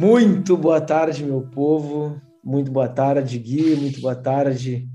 [0.00, 2.18] Muito boa tarde, meu povo.
[2.42, 3.76] Muito boa tarde, Gui.
[3.76, 4.88] Muito boa tarde,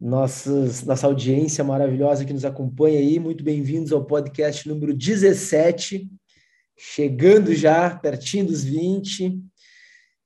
[0.00, 3.18] nossas, nossa audiência maravilhosa que nos acompanha aí.
[3.18, 6.08] Muito bem-vindos ao podcast número 17,
[6.78, 9.38] chegando já pertinho dos 20.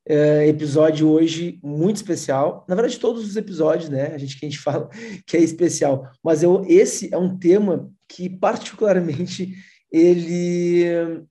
[0.08, 2.64] Uh, episódio hoje muito especial.
[2.68, 4.14] Na verdade, todos os episódios, né?
[4.14, 4.88] A gente que a gente fala
[5.26, 9.52] que é especial, mas eu, esse é um tema que particularmente
[9.90, 10.84] ele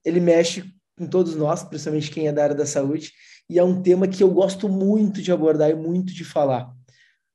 [0.04, 3.12] ele mexe com todos nós, principalmente quem é da área da saúde,
[3.49, 6.73] e é um tema que eu gosto muito de abordar e muito de falar.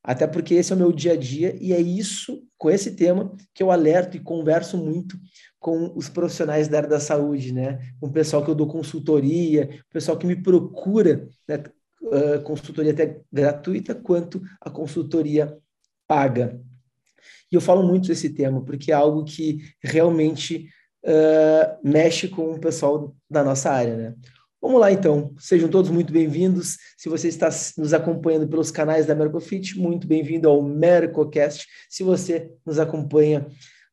[0.03, 3.35] Até porque esse é o meu dia a dia e é isso, com esse tema,
[3.55, 5.19] que eu alerto e converso muito
[5.59, 7.79] com os profissionais da área da saúde, né?
[8.01, 11.63] Com o pessoal que eu dou consultoria, o pessoal que me procura, né?
[12.03, 15.55] Uh, consultoria até gratuita, quanto a consultoria
[16.09, 16.59] paga.
[17.53, 20.67] E eu falo muito desse tema, porque é algo que realmente
[21.05, 24.15] uh, mexe com o pessoal da nossa área, né?
[24.61, 25.35] Vamos lá, então.
[25.39, 26.77] Sejam todos muito bem-vindos.
[26.99, 27.49] Se você está
[27.79, 31.67] nos acompanhando pelos canais da Mercofit, muito bem-vindo ao Mercocast.
[31.89, 33.47] Se você nos acompanha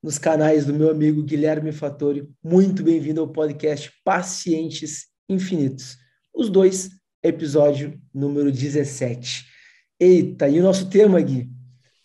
[0.04, 5.98] nos canais do meu amigo Guilherme Fattori, muito bem-vindo ao podcast Pacientes Infinitos.
[6.36, 6.90] Os dois,
[7.24, 9.46] episódio número 17.
[10.00, 11.57] Eita, e o nosso tema, Gui?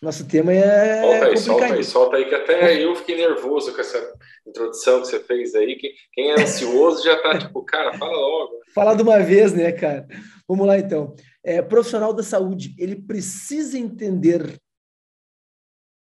[0.03, 1.01] Nosso tema é.
[1.01, 4.13] Solta aí, solta aí, solta aí, que até eu fiquei nervoso com essa
[4.45, 5.79] introdução que você fez aí.
[6.13, 8.61] Quem é ansioso já tá tipo, cara, fala logo.
[8.75, 10.09] Falar de uma vez, né, cara?
[10.49, 11.15] Vamos lá então.
[11.45, 14.59] É, profissional da saúde, ele precisa entender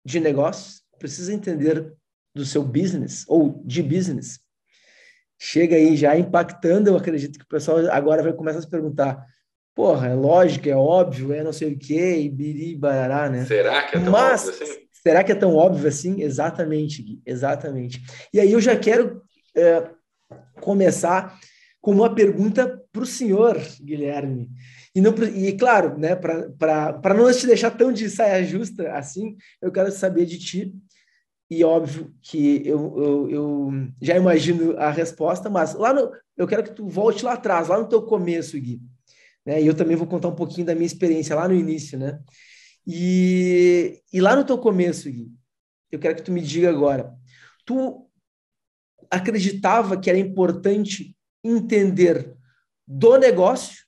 [0.05, 1.93] de negócios, precisa entender
[2.33, 4.39] do seu business ou de business.
[5.41, 9.27] Chega aí já impactando, eu acredito que o pessoal agora vai começar a se perguntar
[9.79, 13.45] porra, é lógico, é óbvio, é não sei o quê, e biri, barará, né?
[13.45, 14.89] Será que é tão Mas, óbvio assim?
[14.93, 16.20] Será que é tão óbvio assim?
[16.20, 18.03] Exatamente, Gui, exatamente.
[18.35, 19.23] E aí eu já quero
[19.57, 19.89] é,
[20.61, 21.39] começar
[21.80, 24.51] com uma pergunta para o senhor, Guilherme.
[24.92, 29.70] E, não, e claro, né, para não te deixar tão de saia justa assim, eu
[29.70, 30.75] quero saber de ti,
[31.48, 33.70] e óbvio que eu, eu, eu,
[34.02, 37.79] já imagino a resposta, mas lá no, eu quero que tu volte lá atrás, lá
[37.79, 38.81] no teu começo, Gui.
[39.48, 39.63] Né?
[39.63, 42.20] E eu também vou contar um pouquinho da minha experiência lá no início, né?
[42.86, 45.31] E, e lá no teu começo, Gui,
[45.91, 47.11] eu quero que tu me diga agora,
[47.64, 48.07] tu
[49.11, 52.37] acreditava que era importante entender
[52.87, 53.87] do negócio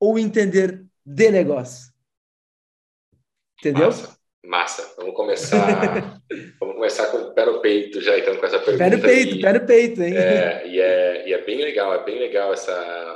[0.00, 1.92] ou entender de negócio?
[3.60, 3.88] Entendeu?
[3.88, 4.94] Massa, massa.
[4.96, 6.22] Vamos começar.
[6.58, 8.78] vamos começar com o pé no peito já, então, com essa pergunta.
[8.78, 10.16] Pé no peito, pé no peito, hein?
[10.16, 13.11] É, e, é, e é bem legal, é bem legal essa,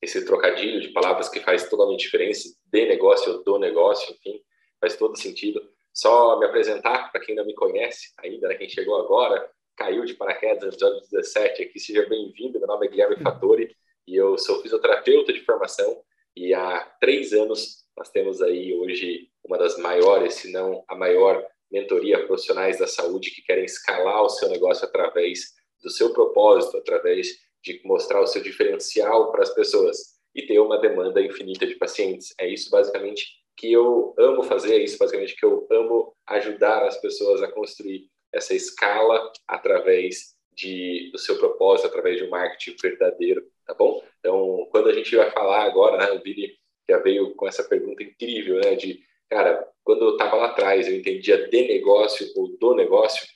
[0.00, 4.40] esse trocadilho de palavras que faz totalmente diferença, de negócio do negócio, enfim,
[4.80, 5.60] faz todo sentido.
[5.92, 10.14] Só me apresentar para quem não me conhece ainda, né, quem chegou agora, caiu de
[10.14, 12.58] paraquedas no episódio 17 aqui, seja bem-vindo.
[12.58, 13.74] Meu nome é Guilherme Fattori
[14.06, 16.02] e eu sou fisioterapeuta de formação
[16.36, 21.42] e há três anos nós temos aí hoje uma das maiores, se não a maior
[21.70, 27.28] mentoria profissionais da saúde que querem escalar o seu negócio através do seu propósito, através
[27.62, 32.34] de mostrar o seu diferencial para as pessoas e ter uma demanda infinita de pacientes.
[32.38, 37.00] É isso basicamente que eu amo fazer, é isso basicamente que eu amo ajudar as
[37.00, 43.46] pessoas a construir essa escala através de, do seu propósito, através de um marketing verdadeiro,
[43.66, 44.02] tá bom?
[44.18, 46.56] Então, quando a gente vai falar agora, né, o Billy
[46.88, 50.96] já veio com essa pergunta incrível, né, de, cara, quando eu estava lá atrás, eu
[50.96, 53.26] entendia de negócio ou do negócio,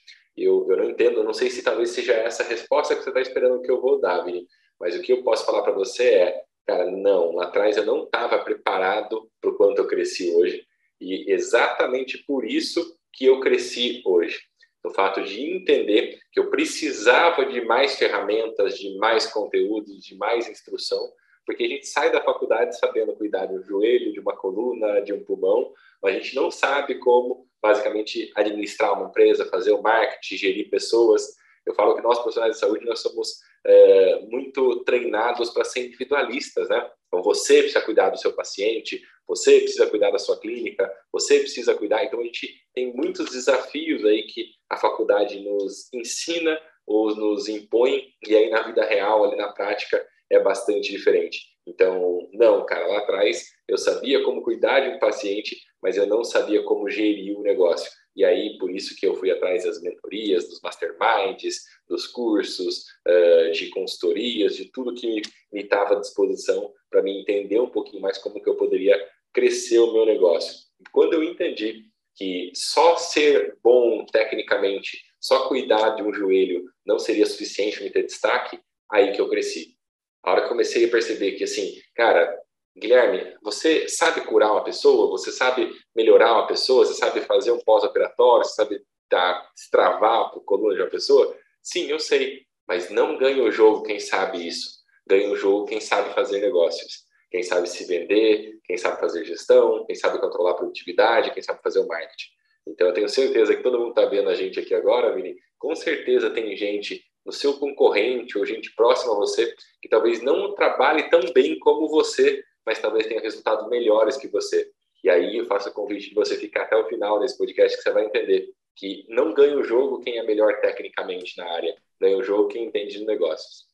[0.45, 3.11] eu, eu não entendo, eu não sei se talvez seja essa a resposta que você
[3.11, 4.47] está esperando que eu vou dar, Vini,
[4.79, 8.05] mas o que eu posso falar para você é, cara, não, lá atrás eu não
[8.05, 10.65] estava preparado para o quanto eu cresci hoje,
[11.01, 14.41] e exatamente por isso que eu cresci hoje.
[14.83, 20.49] O fato de entender que eu precisava de mais ferramentas, de mais conteúdos, de mais
[20.49, 21.01] instrução,
[21.51, 25.13] porque a gente sai da faculdade sabendo cuidar de um joelho, de uma coluna, de
[25.13, 30.37] um pulmão, mas a gente não sabe como basicamente administrar uma empresa, fazer o marketing,
[30.37, 31.27] gerir pessoas.
[31.67, 36.69] Eu falo que nós profissionais de saúde nós somos é, muito treinados para ser individualistas,
[36.69, 36.89] né?
[37.09, 41.75] Então você precisa cuidar do seu paciente, você precisa cuidar da sua clínica, você precisa
[41.75, 42.05] cuidar.
[42.05, 48.05] Então a gente tem muitos desafios aí que a faculdade nos ensina ou nos impõe
[48.25, 51.41] e aí na vida real, ali na prática, é bastante diferente.
[51.67, 56.25] Então, não, cara, lá atrás eu sabia como cuidar de um paciente, mas eu não
[56.25, 57.91] sabia como gerir o negócio.
[58.17, 63.53] E aí, por isso que eu fui atrás das mentorias, dos masterminds, dos cursos, uh,
[63.53, 65.23] de consultorias, de tudo que
[65.53, 68.97] me estava à disposição para me entender um pouquinho mais como que eu poderia
[69.33, 70.59] crescer o meu negócio.
[70.93, 71.85] Quando eu entendi
[72.17, 77.91] que só ser bom tecnicamente, só cuidar de um joelho não seria suficiente para me
[77.91, 78.59] ter destaque,
[78.91, 79.77] aí que eu cresci.
[80.23, 82.37] A hora que comecei a perceber que, assim, cara,
[82.77, 85.11] Guilherme, você sabe curar uma pessoa?
[85.11, 86.87] Você sabe melhorar uma pessoa?
[86.87, 88.45] Você sabe fazer um pós-operatório?
[88.45, 91.37] Você sabe dar, destravar a coluna de uma pessoa?
[91.63, 94.81] Sim, eu sei, mas não ganha o jogo quem sabe isso.
[95.07, 97.05] Ganha o jogo quem sabe fazer negócios.
[97.31, 101.61] Quem sabe se vender, quem sabe fazer gestão, quem sabe controlar a produtividade, quem sabe
[101.63, 102.29] fazer o marketing.
[102.67, 105.37] Então, eu tenho certeza que todo mundo está vendo a gente aqui agora, Vini.
[105.59, 110.55] Com certeza tem gente no seu concorrente ou gente próxima a você que talvez não
[110.55, 114.71] trabalhe tão bem como você, mas talvez tenha resultados melhores que você.
[115.03, 117.83] E aí eu faço o convite de você ficar até o final desse podcast que
[117.83, 122.17] você vai entender que não ganha o jogo quem é melhor tecnicamente na área, ganha
[122.17, 123.67] o jogo quem entende de negócios.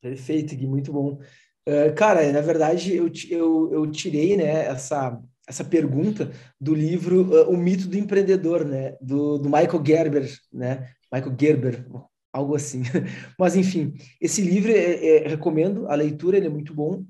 [0.00, 1.20] Perfeito, Gui, muito bom.
[1.68, 7.50] Uh, cara, na verdade, eu, eu, eu tirei né, essa, essa pergunta do livro uh,
[7.50, 11.86] O Mito do Empreendedor, né, do, do Michael Gerber, né, Michael Gerber,
[12.32, 12.82] algo assim.
[13.38, 17.04] Mas, enfim, esse livro, é, é, recomendo a leitura, ele é muito bom,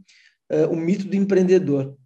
[0.50, 1.96] uh, O Mito do Empreendedor.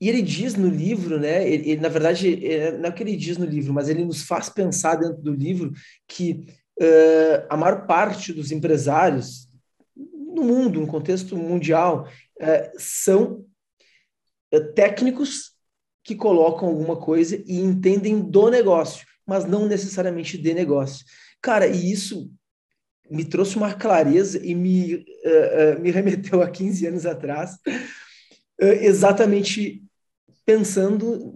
[0.00, 3.16] E ele diz no livro, né, ele, ele na verdade, é, não é que ele
[3.16, 5.72] diz no livro, mas ele nos faz pensar dentro do livro
[6.08, 6.46] que
[7.50, 9.46] a maior parte dos empresários,
[9.94, 12.08] no mundo, no contexto mundial,
[12.40, 13.44] é, são
[14.50, 15.52] é, técnicos
[16.02, 21.04] que colocam alguma coisa e entendem do negócio, mas não necessariamente de negócio.
[21.42, 22.32] Cara, e isso
[23.10, 28.64] me trouxe uma clareza e me, uh, uh, me remeteu a 15 anos atrás, uh,
[28.80, 29.82] exatamente
[30.44, 31.34] pensando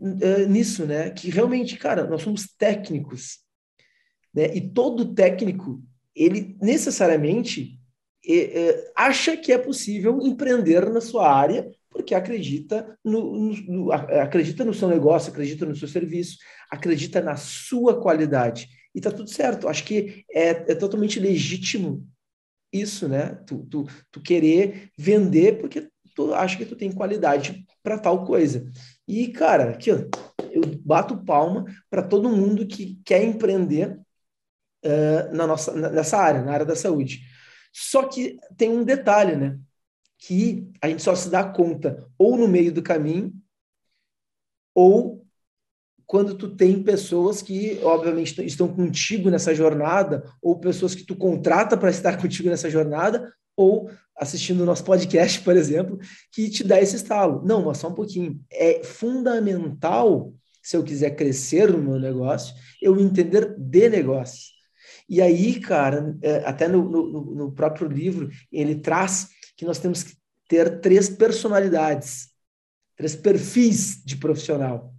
[0.49, 1.11] nisso, né?
[1.11, 3.39] Que realmente, cara, nós somos técnicos,
[4.35, 4.55] né?
[4.55, 5.81] E todo técnico,
[6.17, 7.79] ele necessariamente
[8.97, 14.75] acha que é possível empreender na sua área porque acredita no, no, no, acredita no
[14.75, 16.39] seu negócio, acredita no seu serviço,
[16.69, 18.69] acredita na sua qualidade.
[18.95, 19.69] E tá tudo certo.
[19.69, 22.07] Acho que é, é totalmente legítimo
[22.73, 23.35] isso, né?
[23.47, 28.71] Tu, tu, tu querer vender porque tu acha que tu tem qualidade para tal coisa.
[29.07, 29.97] E, cara, aqui, ó,
[30.51, 33.99] eu bato palma para todo mundo que quer empreender
[34.85, 37.23] uh, na nossa, nessa área, na área da saúde.
[37.73, 39.59] Só que tem um detalhe, né?
[40.19, 43.33] Que a gente só se dá conta ou no meio do caminho,
[44.73, 45.24] ou
[46.07, 51.77] quando tu tem pessoas que, obviamente, estão contigo nessa jornada, ou pessoas que tu contrata
[51.77, 55.99] para estar contigo nessa jornada, ou assistindo o nosso podcast, por exemplo,
[56.33, 57.43] que te dá esse estalo.
[57.45, 58.41] Não, mas só um pouquinho.
[58.51, 64.55] É fundamental, se eu quiser crescer no meu negócio, eu entender de negócio.
[65.09, 70.03] E aí, cara, é, até no, no, no próprio livro, ele traz que nós temos
[70.03, 70.17] que
[70.49, 72.29] ter três personalidades,
[72.97, 74.94] três perfis de profissional.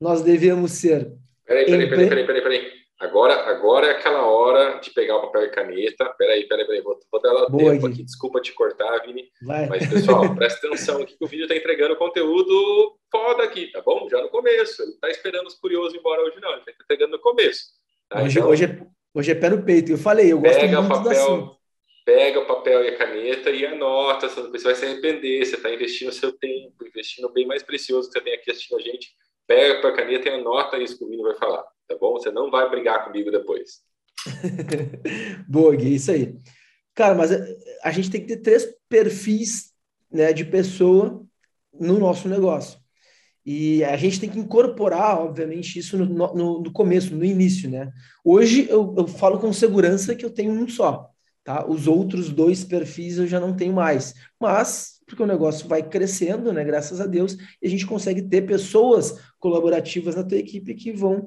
[0.00, 1.12] Nós devemos ser.
[1.46, 2.08] Peraí, peraí, empre...
[2.08, 6.04] peraí, peraí, peraí, Agora, agora é aquela hora de pegar o papel e caneta.
[6.18, 6.82] Peraí, peraí, peraí.
[6.82, 8.02] Vou, vou dar Boa, tempo aqui.
[8.02, 9.24] Desculpa te cortar, Vini.
[9.42, 9.66] Vai.
[9.68, 14.06] Mas, pessoal, presta atenção aqui que o vídeo está entregando conteúdo foda aqui, tá bom?
[14.10, 14.82] Já no começo.
[14.82, 16.50] Ele está esperando os curiosos embora hoje, não.
[16.50, 17.64] Ele está entregando no começo.
[18.08, 18.22] Tá?
[18.22, 19.92] Hoje, então, hoje, é, Hoje é pé no peito.
[19.92, 21.56] Eu falei, eu gosto muito o papel,
[22.04, 24.28] Pega o papel e a caneta e anota.
[24.28, 25.44] Você vai se arrepender.
[25.44, 28.78] Você está investindo seu tempo, investindo o bem mais precioso que você tem aqui assistindo
[28.78, 29.08] a gente.
[29.50, 31.64] Pega a caneta e anota isso que o Vino vai falar.
[31.88, 32.12] Tá bom?
[32.12, 33.80] Você não vai brigar comigo depois.
[35.48, 36.36] Boa, Gui, isso aí.
[36.94, 37.44] Cara, mas a,
[37.82, 39.72] a gente tem que ter três perfis
[40.08, 41.26] né, de pessoa
[41.74, 42.78] no nosso negócio.
[43.44, 47.90] E a gente tem que incorporar, obviamente, isso no, no, no começo, no início, né?
[48.24, 51.10] Hoje eu, eu, falo com segurança que eu tenho um só,
[51.42, 51.66] tá?
[51.68, 54.14] Os outros dois perfis eu já não tenho mais.
[54.38, 56.62] Mas, porque o negócio vai crescendo, né?
[56.62, 61.26] Graças a Deus, e a gente consegue ter pessoas colaborativas na tua equipe que vão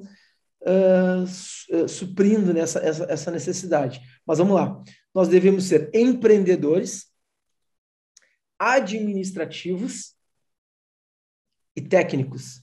[0.62, 4.00] uh, suprindo nessa, essa, essa necessidade.
[4.26, 4.82] Mas vamos lá.
[5.14, 7.12] Nós devemos ser empreendedores,
[8.58, 10.14] administrativos
[11.76, 12.62] e técnicos.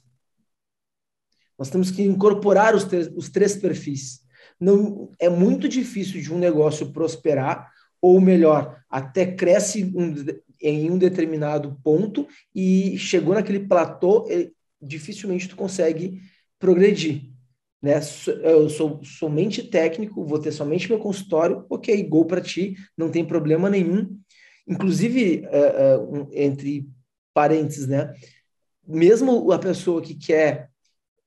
[1.58, 4.22] Nós temos que incorporar os, os três perfis.
[4.60, 10.15] Não é muito difícil de um negócio prosperar, ou melhor, até cresce um,
[10.60, 14.27] em um determinado ponto e chegou naquele platô,
[14.81, 16.21] dificilmente tu consegue
[16.59, 17.29] progredir.
[17.81, 18.00] Né?
[18.43, 23.25] Eu sou somente técnico, vou ter somente meu consultório, ok, gol para ti, não tem
[23.25, 24.17] problema nenhum.
[24.67, 26.88] Inclusive, uh, uh, entre
[27.33, 28.13] parênteses, né?
[28.88, 30.69] mesmo a pessoa que quer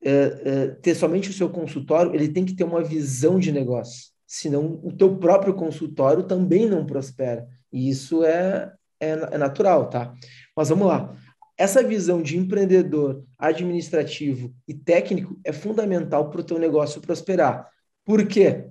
[0.02, 4.12] é, ter somente o seu consultório, ele tem que ter uma visão de negócio.
[4.26, 7.46] Senão, o teu próprio consultório também não prospera.
[7.73, 10.14] E isso é, é, é natural, tá?
[10.54, 11.16] Mas vamos lá.
[11.56, 17.68] Essa visão de empreendedor, administrativo e técnico é fundamental para o teu negócio prosperar.
[18.04, 18.66] Por quê?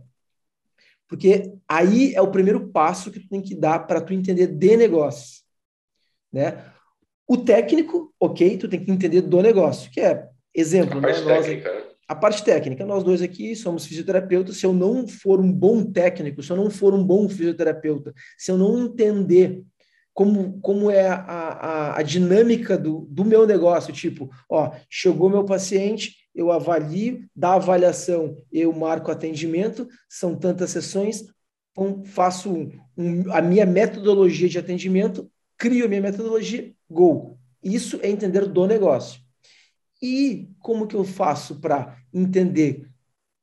[1.07, 4.75] Porque aí é o primeiro passo que tu tem que dar para tu entender de
[4.75, 5.43] negócios,
[6.31, 6.65] né?
[7.27, 11.07] O técnico, ok, tu tem que entender do negócio, que é exemplo, a né?
[11.07, 11.83] parte Nós, técnica, né?
[12.07, 14.57] a parte técnica, nós dois aqui somos fisioterapeutas.
[14.57, 18.51] Se eu não for um bom técnico, se eu não for um bom fisioterapeuta, se
[18.51, 19.63] eu não entender
[20.13, 25.43] como, como é a, a, a dinâmica do, do meu negócio, tipo, ó, chegou meu
[25.43, 31.25] paciente, eu avalio, da avaliação eu marco atendimento, são tantas sessões,
[32.05, 37.39] faço um, um, a minha metodologia de atendimento, crio a minha metodologia, gol.
[37.63, 39.21] Isso é entender do negócio.
[40.01, 42.89] E como que eu faço para entender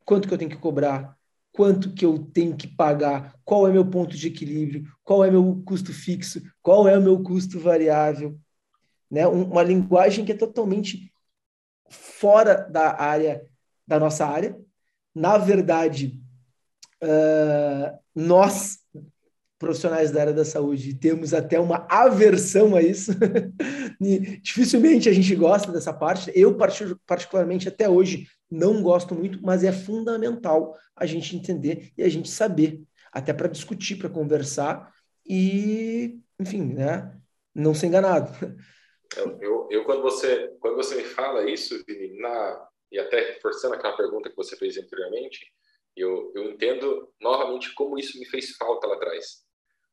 [0.05, 1.17] quanto que eu tenho que cobrar,
[1.61, 5.63] quanto que eu tenho que pagar, qual é meu ponto de equilíbrio, qual é meu
[5.63, 8.41] custo fixo, qual é o meu custo variável,
[9.11, 9.27] né?
[9.27, 11.13] Uma linguagem que é totalmente
[11.91, 13.47] fora da área
[13.87, 14.59] da nossa área.
[15.15, 16.19] Na verdade,
[17.03, 18.79] uh, nós
[19.59, 23.13] profissionais da área da saúde temos até uma aversão a isso.
[24.41, 26.33] Dificilmente a gente gosta dessa parte.
[26.35, 26.57] Eu,
[27.07, 32.29] particularmente, até hoje, não gosto muito, mas é fundamental a gente entender e a gente
[32.29, 34.93] saber, até para discutir, para conversar
[35.27, 37.17] e, enfim, né,
[37.55, 38.31] não ser enganado.
[39.17, 43.75] Eu, eu, eu, quando, você, quando você me fala isso, Vini, na, e até reforçando
[43.75, 45.41] aquela pergunta que você fez anteriormente,
[45.97, 49.45] eu, eu entendo novamente como isso me fez falta lá atrás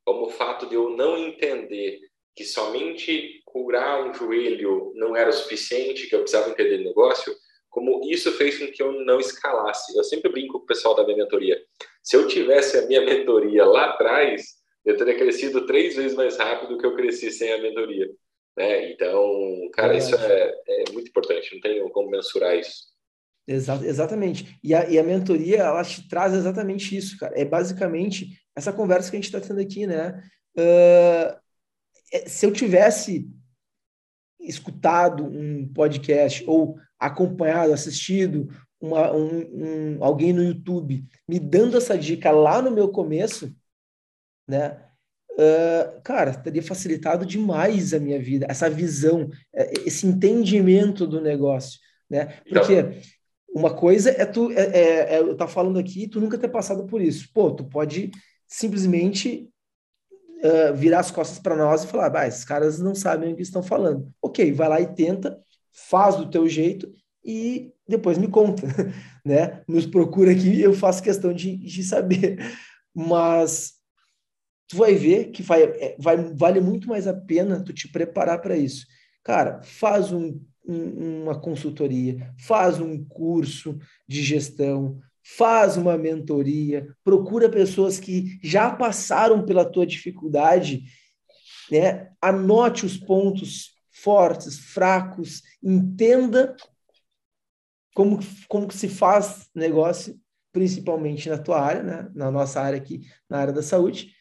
[0.07, 1.99] como o fato de eu não entender
[2.33, 7.35] que somente curar um joelho não era o suficiente, que eu precisava entender o negócio,
[7.77, 9.95] como isso fez com que eu não escalasse.
[9.95, 11.55] Eu sempre brinco com o pessoal da minha mentoria.
[12.01, 16.69] Se eu tivesse a minha mentoria lá atrás, eu teria crescido três vezes mais rápido
[16.69, 18.09] do que eu cresci sem a mentoria.
[18.57, 18.91] Né?
[18.91, 21.53] Então, cara, é isso é, é, muito importante.
[21.53, 22.87] Não tem como mensurar isso.
[23.47, 24.57] Exa exatamente.
[24.63, 27.39] E a, e a mentoria, ela te traz exatamente isso, cara.
[27.39, 30.19] É basicamente essa conversa que a gente está tendo aqui, né?
[30.57, 31.39] Uh,
[32.25, 33.29] se eu tivesse
[34.47, 38.47] escutado um podcast ou acompanhado, assistido
[38.79, 43.53] uma, um, um, alguém no YouTube me dando essa dica lá no meu começo,
[44.47, 44.83] né?
[45.31, 51.79] Uh, cara, teria facilitado demais a minha vida, essa visão, é, esse entendimento do negócio,
[52.09, 52.39] né?
[52.49, 53.01] Porque então,
[53.49, 56.85] uma coisa é tu, é, é, é, eu tá falando aqui, tu nunca ter passado
[56.87, 57.29] por isso.
[57.33, 58.09] Pô, tu pode
[58.47, 59.49] simplesmente
[60.43, 63.41] uh, virar as costas para nós e falar, bah, esses caras não sabem o que
[63.41, 64.11] estão falando.
[64.21, 65.39] Ok, vai lá e tenta,
[65.71, 66.91] faz do teu jeito
[67.23, 68.67] e depois me conta,
[69.25, 69.61] né?
[69.67, 72.39] Nos procura aqui, eu faço questão de, de saber.
[72.93, 73.73] Mas
[74.67, 78.41] tu vai ver que vai, é, vai, vale muito mais a pena tu te preparar
[78.41, 78.85] para isso.
[79.23, 83.77] Cara, faz um, um, uma consultoria, faz um curso
[84.07, 84.99] de gestão,
[85.35, 90.83] faz uma mentoria, procura pessoas que já passaram pela tua dificuldade,
[91.69, 92.11] né?
[92.21, 96.55] Anote os pontos fortes, fracos, entenda
[97.93, 100.17] como, como se faz negócio,
[100.53, 102.11] principalmente na tua área, né?
[102.15, 104.15] na nossa área aqui, na área da saúde.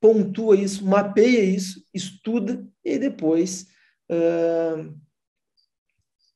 [0.00, 3.66] Pontua isso, mapeia isso, estuda e depois
[4.10, 4.94] uh,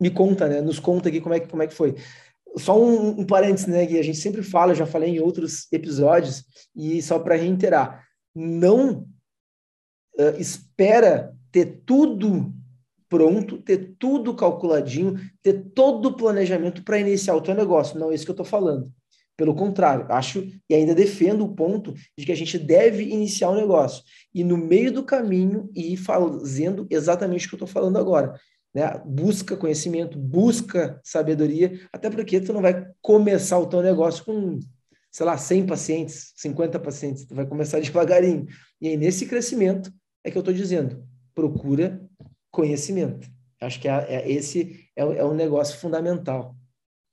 [0.00, 0.60] me conta, né?
[0.60, 1.94] Nos conta aqui como é que, como é que foi
[2.58, 6.44] só um, um parênteses, né, que a gente sempre fala, já falei em outros episódios,
[6.74, 9.06] e só para reiterar, não
[10.18, 12.52] uh, espera ter tudo
[13.08, 17.98] pronto, ter tudo calculadinho, ter todo o planejamento para iniciar o teu negócio.
[17.98, 18.92] Não é isso que eu estou falando.
[19.36, 23.52] Pelo contrário, acho e ainda defendo o ponto de que a gente deve iniciar o
[23.52, 24.02] um negócio
[24.34, 28.34] e no meio do caminho ir fazendo exatamente o que eu estou falando agora
[28.76, 29.00] né?
[29.06, 34.60] Busca conhecimento, busca sabedoria, até porque tu não vai começar o teu negócio com,
[35.10, 38.46] sei lá, 100 pacientes, 50 pacientes, tu vai começar devagarinho.
[38.78, 39.90] E aí, nesse crescimento,
[40.22, 41.02] é que eu estou dizendo,
[41.34, 42.06] procura
[42.50, 43.26] conhecimento.
[43.62, 46.54] Acho que é, é esse é, é um negócio fundamental.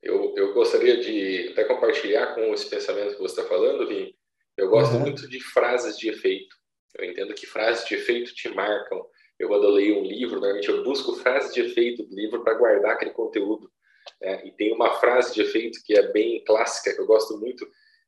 [0.01, 4.13] Eu, eu gostaria de até compartilhar com esse pensamento que você está falando, Vim.
[4.57, 4.99] Eu gosto uhum.
[4.99, 6.57] muito de frases de efeito.
[6.99, 9.01] Eu entendo que frases de efeito te marcam,
[9.43, 12.55] eu, quando eu leio um livro, normalmente eu busco frases de efeito do livro para
[12.55, 13.69] guardar aquele conteúdo.
[14.21, 14.45] Né?
[14.45, 17.67] E tem uma frase de efeito que é bem clássica, que eu gosto muito,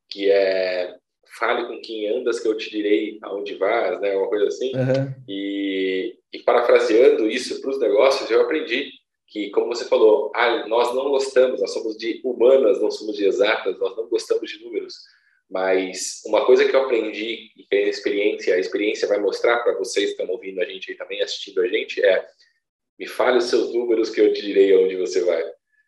[0.10, 0.96] que é
[1.38, 4.16] fale com quem andas que eu te direi aonde vas, né?
[4.16, 4.72] Uma coisa assim.
[4.74, 5.14] Uhum.
[5.28, 8.90] E, e parafraseando isso para os negócios, eu aprendi
[9.28, 13.26] que, como você falou, ah, nós não gostamos, nós somos de humanas, não somos de
[13.26, 14.96] exatas, nós não gostamos de números.
[15.50, 19.78] Mas uma coisa que eu aprendi e que a experiência, a experiência vai mostrar para
[19.78, 22.26] vocês que estão ouvindo a gente e também assistindo a gente é
[22.98, 25.44] me fale os seus números que eu te direi aonde você vai.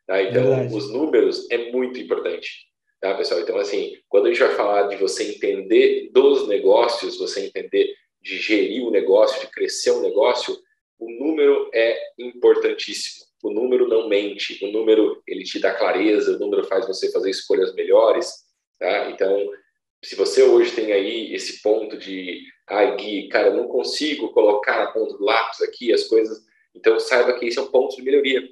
[0.05, 0.21] Tá?
[0.21, 0.75] Então, Verdade.
[0.75, 2.67] os números é muito importante.
[2.99, 3.41] Tá, pessoal?
[3.41, 8.37] Então, assim, quando a gente vai falar de você entender dos negócios, você entender de
[8.39, 10.57] gerir o negócio, de crescer o negócio,
[10.99, 13.25] o número é importantíssimo.
[13.43, 17.29] O número não mente, o número ele te dá clareza, o número faz você fazer
[17.29, 18.46] escolhas melhores.
[18.79, 19.09] Tá?
[19.09, 19.49] Então,
[20.03, 24.91] se você hoje tem aí esse ponto de, ai, Gui, cara, não consigo colocar na
[24.91, 26.39] ponta do lápis aqui as coisas,
[26.75, 28.47] então saiba que esse é um ponto de melhoria.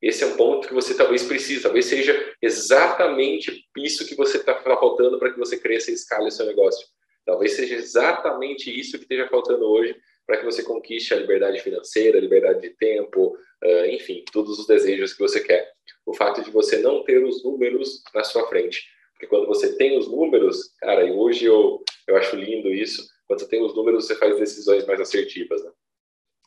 [0.00, 4.54] Esse é um ponto que você talvez precise, talvez seja exatamente isso que você está
[4.60, 6.86] faltando para que você cresça e escale o seu negócio.
[7.24, 12.18] Talvez seja exatamente isso que esteja faltando hoje para que você conquiste a liberdade financeira,
[12.18, 15.72] a liberdade de tempo, uh, enfim, todos os desejos que você quer.
[16.04, 18.86] O fato de você não ter os números na sua frente.
[19.24, 23.40] Porque quando você tem os números, cara, e hoje eu, eu acho lindo isso, quando
[23.40, 25.70] você tem os números, você faz decisões mais assertivas, né?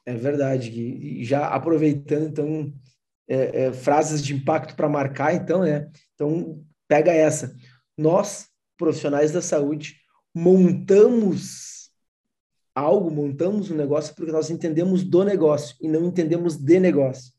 [0.05, 2.73] É verdade, E já aproveitando, então,
[3.27, 5.91] é, é, frases de impacto para marcar, então, né?
[6.13, 7.53] Então, pega essa.
[7.97, 9.95] Nós, profissionais da saúde,
[10.33, 11.89] montamos
[12.73, 17.33] algo, montamos um negócio porque nós entendemos do negócio e não entendemos de negócio.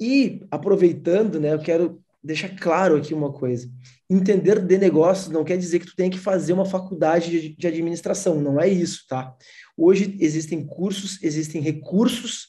[0.00, 3.70] E aproveitando, né, eu quero deixar claro aqui uma coisa.
[4.08, 7.66] Entender de negócios não quer dizer que tu tenha que fazer uma faculdade de, de
[7.66, 9.34] administração, não é isso, tá?
[9.74, 12.48] Hoje existem cursos, existem recursos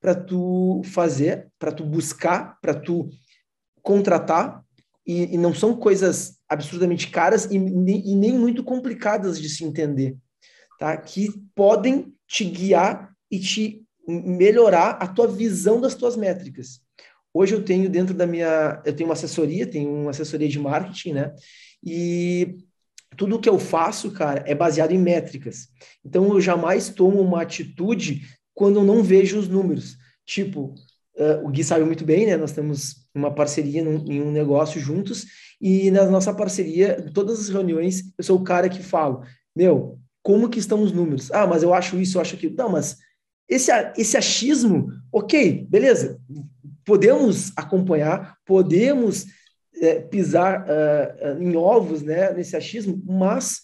[0.00, 3.10] para tu fazer, para tu buscar, para tu
[3.82, 4.62] contratar
[5.04, 10.16] e, e, não são coisas absurdamente caras e, e, nem muito complicadas de se entender,
[10.78, 10.96] tá?
[10.96, 16.85] Que podem te guiar e te melhorar a tua visão das tuas métricas.
[17.38, 21.12] Hoje eu tenho dentro da minha, eu tenho uma assessoria, tenho uma assessoria de marketing,
[21.12, 21.34] né?
[21.84, 22.56] E
[23.14, 25.68] tudo que eu faço, cara, é baseado em métricas.
[26.02, 28.22] Então eu jamais tomo uma atitude
[28.54, 29.98] quando eu não vejo os números.
[30.24, 30.74] Tipo,
[31.18, 32.38] uh, o Gui sabe muito bem, né?
[32.38, 35.26] Nós temos uma parceria num, em um negócio juntos
[35.60, 39.22] e na nossa parceria, em todas as reuniões, eu sou o cara que falo,
[39.54, 41.30] meu, como que estão os números?
[41.32, 42.56] Ah, mas eu acho isso, eu acho aquilo.
[42.56, 42.96] Não, mas
[43.48, 46.18] esse, esse achismo, ok, beleza,
[46.86, 49.26] podemos acompanhar, podemos
[49.74, 53.62] é, pisar uh, em ovos né, nesse achismo, mas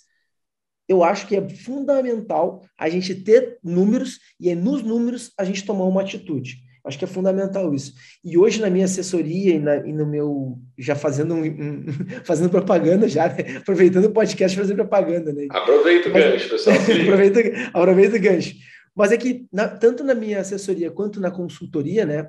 [0.89, 5.65] eu acho que é fundamental a gente ter números e é nos números a gente
[5.65, 6.59] tomar uma atitude.
[6.85, 7.95] Acho que é fundamental isso.
[8.25, 11.87] E hoje na minha assessoria e, na, e no meu já fazendo um, um,
[12.27, 13.59] fazendo propaganda já, né?
[13.59, 15.47] aproveitando o podcast fazer propaganda, né?
[15.49, 16.75] Aproveita o gancho, pessoal.
[17.05, 17.41] aproveita,
[17.73, 18.55] aproveita o gancho.
[18.97, 22.29] Mas é que na, tanto na minha assessoria quanto na consultoria, né,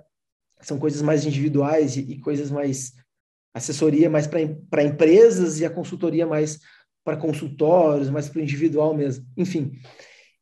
[0.67, 2.93] são coisas mais individuais e, e coisas mais
[3.53, 6.59] assessoria mais para empresas e a consultoria mais
[7.03, 9.25] para consultórios, mais para o individual mesmo.
[9.37, 9.73] Enfim,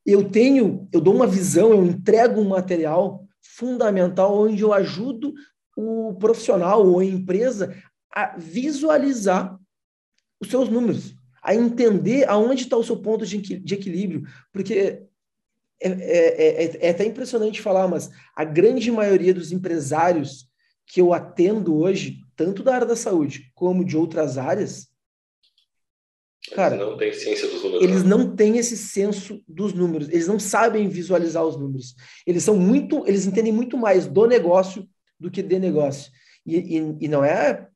[0.05, 5.33] eu tenho, eu dou uma visão, eu entrego um material fundamental onde eu ajudo
[5.75, 7.75] o profissional ou a empresa
[8.13, 9.57] a visualizar
[10.39, 15.03] os seus números, a entender aonde está o seu ponto de, de equilíbrio, porque
[15.81, 20.47] é, é, é, é, até impressionante falar, mas a grande maioria dos empresários
[20.85, 24.91] que eu atendo hoje, tanto da área da saúde como de outras áreas,
[26.53, 27.83] Cara, eles não têm ciência dos números.
[27.83, 30.09] Eles não têm esse senso dos números.
[30.09, 31.95] Eles não sabem visualizar os números.
[32.25, 34.87] Eles são muito, eles entendem muito mais do negócio
[35.19, 36.11] do que de negócio.
[36.43, 37.67] E, e, e não é,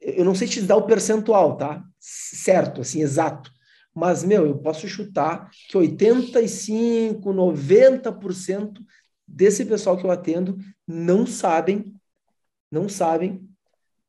[0.00, 1.84] eu não sei te dar o percentual, tá?
[2.00, 3.50] Certo, assim, exato.
[3.94, 8.84] Mas, meu, eu posso chutar que 85, 90%
[9.26, 11.94] desse pessoal que eu atendo não sabem,
[12.70, 13.48] não sabem,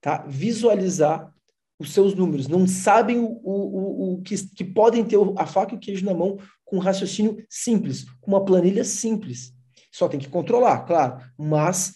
[0.01, 0.25] tá?
[0.27, 1.33] Visualizar
[1.77, 5.77] os seus números, não sabem o, o, o, que, que podem ter a faca e
[5.77, 9.53] o queijo na mão com um raciocínio simples, com uma planilha simples.
[9.91, 11.95] Só tem que controlar, claro, mas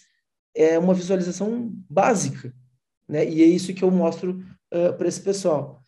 [0.54, 2.54] é uma visualização básica,
[3.08, 3.28] né?
[3.28, 4.38] E é isso que eu mostro
[4.72, 5.79] uh, para esse pessoal.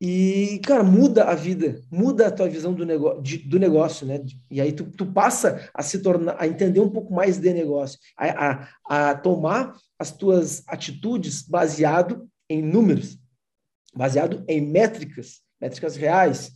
[0.00, 4.22] E, cara, muda a vida, muda a tua visão do, negócio, de, do negócio, né?
[4.50, 7.98] E aí tu, tu passa a se tornar, a entender um pouco mais de negócio,
[8.16, 13.18] a, a, a tomar as tuas atitudes baseado em números,
[13.94, 16.52] baseado em métricas, métricas reais,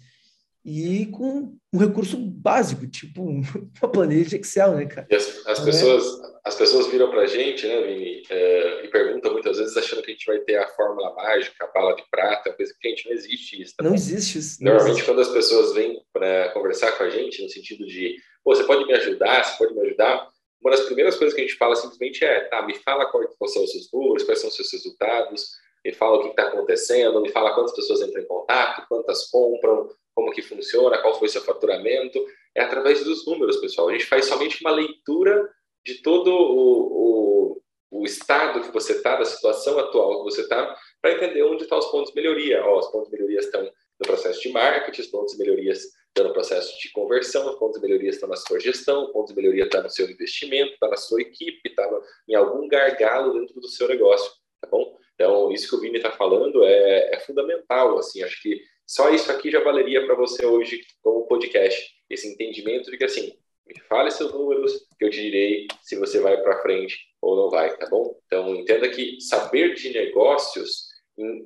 [0.68, 3.22] e com um recurso básico, tipo
[3.82, 5.06] uma planilha de Excel, né, cara?
[5.10, 5.64] E as, as é?
[5.64, 10.02] pessoas, as pessoas viram para a gente, né, Vini, é, e perguntam muitas vezes achando
[10.02, 12.90] que a gente vai ter a fórmula mágica, a bala de prata, coisa que a
[12.90, 13.74] gente não existe isso.
[13.80, 14.62] Não existe isso.
[14.62, 15.06] Normalmente, existe.
[15.06, 18.84] quando as pessoas vêm para conversar com a gente, no sentido de, pô, você pode
[18.84, 20.28] me ajudar, você pode me ajudar,
[20.60, 23.62] uma das primeiras coisas que a gente fala simplesmente é, tá, me fala quais são
[23.62, 25.46] os seus números, quais são os seus resultados,
[25.84, 29.88] me fala o que está acontecendo, me fala quantas pessoas entram em contato, quantas compram,
[30.18, 32.18] como que funciona, qual foi seu faturamento.
[32.52, 33.88] É através dos números, pessoal.
[33.88, 35.48] A gente faz somente uma leitura
[35.86, 37.60] de todo o,
[37.92, 41.62] o, o estado que você está, da situação atual que você está, para entender onde
[41.62, 42.64] estão tá os pontos de melhoria.
[42.64, 46.26] Ó, os pontos de melhoria estão no processo de marketing, os pontos de melhorias estão
[46.26, 49.40] no processo de conversão, os pontos de melhoria estão na sua gestão, os pontos de
[49.40, 51.88] melhoria estão no seu investimento, está na sua equipe, está
[52.28, 54.98] em algum gargalo dentro do seu negócio, tá bom?
[55.14, 59.30] Então, isso que o Vini está falando é, é fundamental, assim, acho que só isso
[59.30, 63.34] aqui já valeria para você hoje como podcast, esse entendimento de que, assim,
[63.66, 67.50] me fale seus números, que eu te direi se você vai para frente ou não
[67.50, 68.18] vai, tá bom?
[68.24, 70.88] Então, entenda que saber de negócios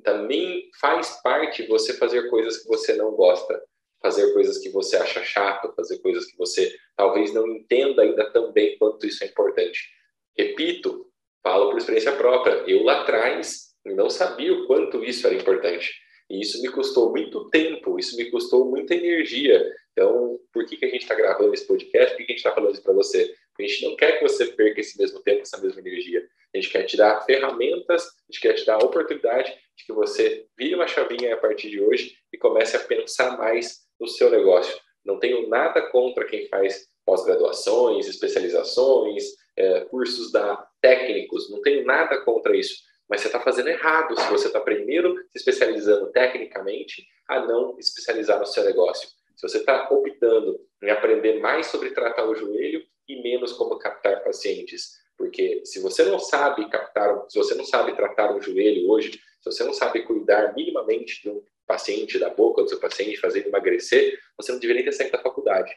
[0.03, 3.61] também faz parte você fazer coisas que você não gosta,
[4.01, 8.53] fazer coisas que você acha chato, fazer coisas que você talvez não entenda ainda tão
[8.53, 9.89] bem quanto isso é importante.
[10.37, 16.02] Repito, falo por experiência própria, eu lá atrás não sabia o quanto isso era importante.
[16.33, 19.71] E isso me custou muito tempo, isso me custou muita energia.
[19.91, 22.09] Então, por que, que a gente está gravando esse podcast?
[22.09, 23.35] Por que, que a gente está falando isso para você?
[23.59, 26.27] A gente não quer que você perca esse mesmo tempo, essa mesma energia.
[26.51, 29.93] A gente quer te dar ferramentas, a gente quer te dar a oportunidade de que
[29.93, 34.31] você vire uma chavinha a partir de hoje e comece a pensar mais no seu
[34.31, 34.75] negócio.
[35.05, 39.23] Não tenho nada contra quem faz pós-graduações, especializações,
[39.55, 42.73] é, cursos da técnicos, não tenho nada contra isso.
[43.13, 48.39] Mas você está fazendo errado se você está primeiro se especializando tecnicamente a não especializar
[48.39, 49.07] no seu negócio.
[49.35, 54.23] Se você está optando em aprender mais sobre tratar o joelho e menos como captar
[54.23, 59.11] pacientes, porque se você não sabe captar, se você não sabe tratar um joelho hoje,
[59.11, 63.41] se você não sabe cuidar minimamente de um paciente, da boca do seu paciente, fazer
[63.41, 65.71] ele emagrecer, você não deveria ter saído da faculdade.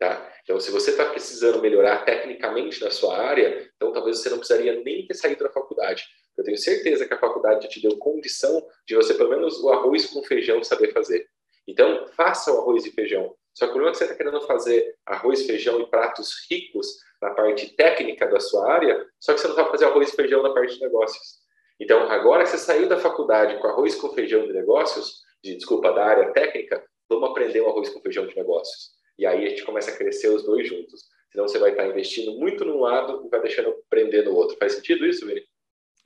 [0.00, 0.34] Tá?
[0.42, 4.82] Então, se você está precisando melhorar tecnicamente na sua área, então talvez você não precisaria
[4.82, 6.04] nem ter saído da faculdade.
[6.36, 10.06] Eu tenho certeza que a faculdade te deu condição de você, pelo menos, o arroz
[10.06, 11.28] com feijão saber fazer.
[11.66, 13.34] Então, faça o arroz e feijão.
[13.54, 16.98] Só que o problema é que você está querendo fazer arroz, feijão e pratos ricos
[17.22, 20.42] na parte técnica da sua área, só que você não vai fazer arroz e feijão
[20.42, 21.40] na parte de negócios.
[21.80, 25.92] Então, agora que você saiu da faculdade com arroz com feijão de negócios, de, desculpa,
[25.92, 28.90] da área técnica, vamos aprender o arroz com feijão de negócios.
[29.18, 31.04] E aí a gente começa a crescer os dois juntos.
[31.32, 34.56] Senão você vai estar investindo muito num lado e vai deixando prender no outro.
[34.58, 35.42] Faz sentido isso, Vini?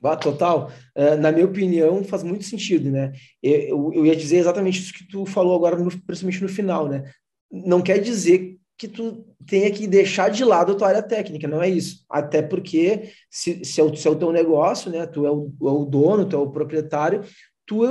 [0.03, 0.71] Ah, total.
[0.97, 3.11] Uh, na minha opinião, faz muito sentido, né?
[3.41, 7.03] Eu, eu, ia dizer exatamente isso que tu falou agora, no, principalmente no final, né?
[7.51, 11.61] Não quer dizer que tu tenha que deixar de lado a tua área técnica, não
[11.61, 12.03] é isso.
[12.09, 15.05] Até porque, se, se, é, o, se é o teu negócio, né?
[15.05, 17.23] Tu é o, é o dono, tu é o proprietário,
[17.65, 17.81] tu,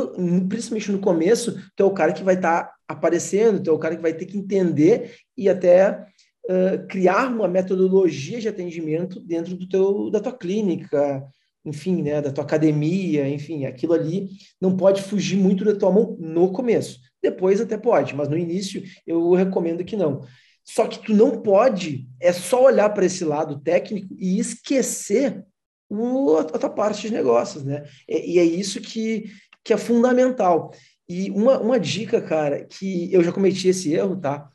[0.48, 3.78] principalmente no começo, tu é o cara que vai estar tá aparecendo, tu é o
[3.78, 6.06] cara que vai ter que entender e até
[6.44, 11.24] uh, criar uma metodologia de atendimento dentro do teu, da tua clínica,
[11.64, 14.28] enfim, né, da tua academia, enfim, aquilo ali
[14.60, 16.98] não pode fugir muito da tua mão no começo.
[17.22, 20.22] Depois até pode, mas no início eu recomendo que não.
[20.64, 25.44] Só que tu não pode é só olhar para esse lado técnico e esquecer
[25.88, 27.84] o, a tua parte de negócios, né?
[28.08, 29.24] E, e, é isso que,
[29.64, 30.72] que é fundamental.
[31.08, 34.48] E uma, uma dica, cara, que eu já cometi esse erro, tá?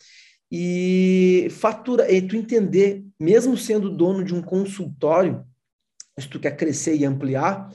[0.49, 5.43] E fatura, e tu entender, mesmo sendo dono de um consultório,
[6.19, 7.69] se tu quer crescer e ampliar,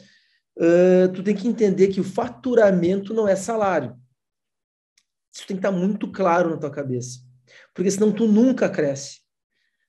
[0.56, 3.96] uh, tu tem que entender que o faturamento não é salário.
[5.32, 7.20] Isso tem que estar muito claro na tua cabeça.
[7.74, 9.20] Porque senão tu nunca cresce.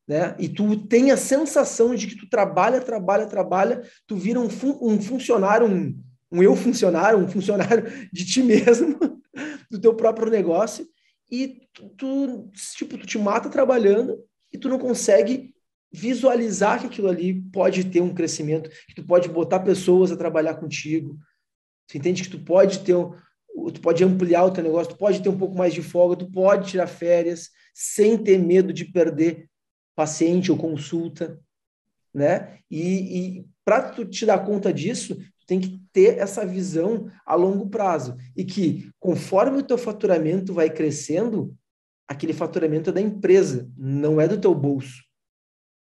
[0.07, 0.35] Né?
[0.37, 4.77] E tu tem a sensação de que tu trabalha, trabalha, trabalha, tu vira um, fun
[4.81, 5.97] um funcionário, um,
[6.31, 8.99] um eu funcionário, um funcionário de ti mesmo,
[9.71, 10.85] do teu próprio negócio,
[11.29, 15.55] e tu, tu, tipo, tu te mata trabalhando e tu não consegue
[15.91, 20.55] visualizar que aquilo ali pode ter um crescimento, que tu pode botar pessoas a trabalhar
[20.55, 21.17] contigo.
[21.87, 23.13] Você entende que tu pode ter um,
[23.73, 26.31] tu pode ampliar o teu negócio, tu pode ter um pouco mais de folga, tu
[26.31, 29.49] pode tirar férias sem ter medo de perder
[29.95, 31.39] paciente ou consulta,
[32.13, 32.59] né?
[32.69, 37.35] E, e para tu te dar conta disso, tu tem que ter essa visão a
[37.35, 41.55] longo prazo e que conforme o teu faturamento vai crescendo,
[42.07, 45.10] aquele faturamento é da empresa, não é do teu bolso.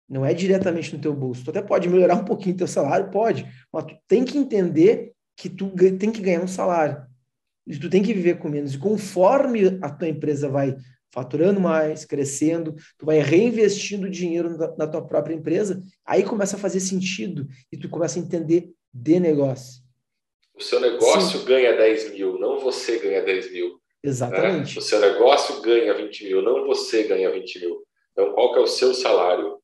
[0.09, 1.45] Não é diretamente no teu bolso.
[1.45, 5.49] Tu até pode melhorar um pouquinho teu salário, pode, mas tu tem que entender que
[5.49, 7.05] tu tem que ganhar um salário.
[7.67, 8.75] E tu tem que viver com menos.
[8.75, 10.77] E conforme a tua empresa vai
[11.13, 16.79] faturando mais, crescendo, tu vai reinvestindo dinheiro na, tua própria empresa, aí começa a fazer
[16.79, 19.83] sentido e tu começa a entender de negócio.
[20.55, 21.47] O seu negócio Sim.
[21.47, 23.81] ganha 10 mil, não você ganha 10 mil.
[24.03, 24.75] Exatamente.
[24.75, 24.79] Né?
[24.79, 27.83] O seu negócio ganha 20 mil, não você ganha 20 mil.
[28.13, 29.59] Então, qual que é o seu salário?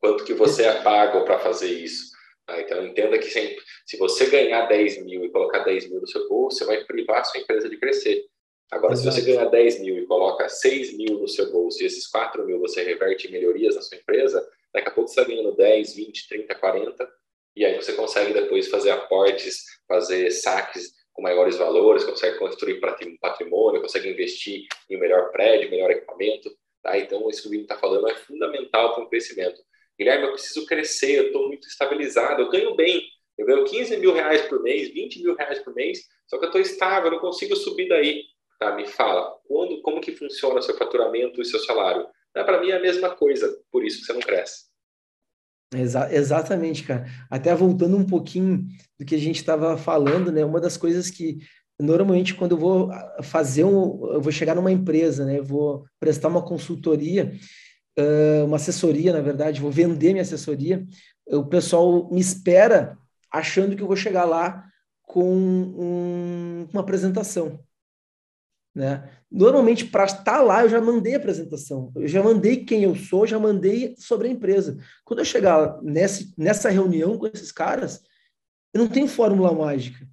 [0.00, 2.16] Quanto que você é pago para fazer isso?
[2.46, 6.06] Ah, então, entenda que sempre, se você ganhar 10 mil e colocar 10 mil no
[6.06, 8.24] seu bolso, você vai privar a sua empresa de crescer.
[8.70, 9.14] Agora, Exato.
[9.14, 12.44] se você ganhar 10 mil e coloca 6 mil no seu bolso e esses 4
[12.46, 15.94] mil você reverte em melhorias na sua empresa, daqui a pouco você está ganhando 10,
[15.94, 17.10] 20, 30, 40
[17.56, 22.80] E aí você consegue depois fazer aportes, fazer saques com maiores valores, consegue construir
[23.20, 26.50] patrimônio, consegue investir em um melhor prédio, melhor equipamento.
[26.82, 26.96] Tá?
[26.96, 29.60] Então, isso que o Vini está falando é fundamental para o crescimento.
[29.98, 33.02] Guilherme, eu preciso crescer, eu estou muito estabilizado, eu ganho bem,
[33.36, 36.48] eu ganho 15 mil reais por mês, 20 mil reais por mês, só que eu
[36.48, 38.24] estou estável, eu não consigo subir daí.
[38.58, 38.74] Tá?
[38.74, 42.06] Me fala, quando, como que funciona seu faturamento e seu salário?
[42.32, 44.68] Para mim é a mesma coisa, por isso que você não cresce.
[45.74, 47.06] Exa exatamente, cara.
[47.30, 48.66] Até voltando um pouquinho
[48.98, 50.44] do que a gente estava falando, né?
[50.44, 51.38] Uma das coisas que
[51.80, 52.90] normalmente quando eu vou
[53.22, 55.38] fazer um, eu vou chegar numa empresa, né?
[55.38, 57.32] Eu vou prestar uma consultoria,
[58.44, 60.86] uma assessoria, na verdade, vou vender minha assessoria.
[61.26, 62.96] O pessoal me espera
[63.30, 64.64] achando que eu vou chegar lá
[65.02, 67.58] com um, uma apresentação.
[68.74, 69.10] Né?
[69.30, 73.26] Normalmente, para estar lá, eu já mandei a apresentação, eu já mandei quem eu sou,
[73.26, 74.78] já mandei sobre a empresa.
[75.04, 78.02] Quando eu chegar nessa, nessa reunião com esses caras,
[78.72, 80.06] eu não tenho fórmula mágica.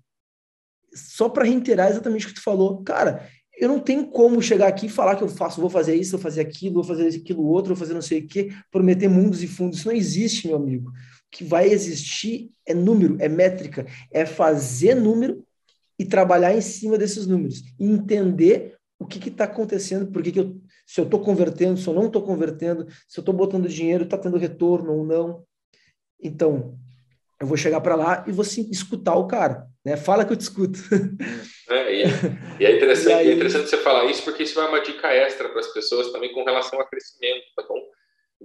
[0.93, 4.87] Só para reiterar exatamente o que tu falou, cara, eu não tenho como chegar aqui
[4.87, 7.73] e falar que eu faço, vou fazer isso, vou fazer aquilo, vou fazer aquilo outro,
[7.73, 9.79] vou fazer não sei o quê, prometer mundos e fundos.
[9.79, 10.89] Isso não existe, meu amigo.
[10.89, 10.93] O
[11.31, 15.45] que vai existir é número, é métrica, é fazer número
[15.97, 20.99] e trabalhar em cima desses números, entender o que está acontecendo, por que eu, se
[20.99, 24.37] eu estou convertendo, se eu não estou convertendo, se eu estou botando dinheiro, está tendo
[24.37, 25.43] retorno ou não.
[26.21, 26.77] Então,
[27.39, 29.95] eu vou chegar para lá e vou sim, escutar o cara, né?
[29.95, 30.79] Fala que eu te escuto.
[31.67, 32.03] É, e,
[32.59, 33.29] e, é interessante, e aí...
[33.31, 36.31] é interessante você falar isso, porque isso vai uma dica extra para as pessoas também
[36.31, 37.43] com relação a crescimento.
[37.53, 37.75] Então,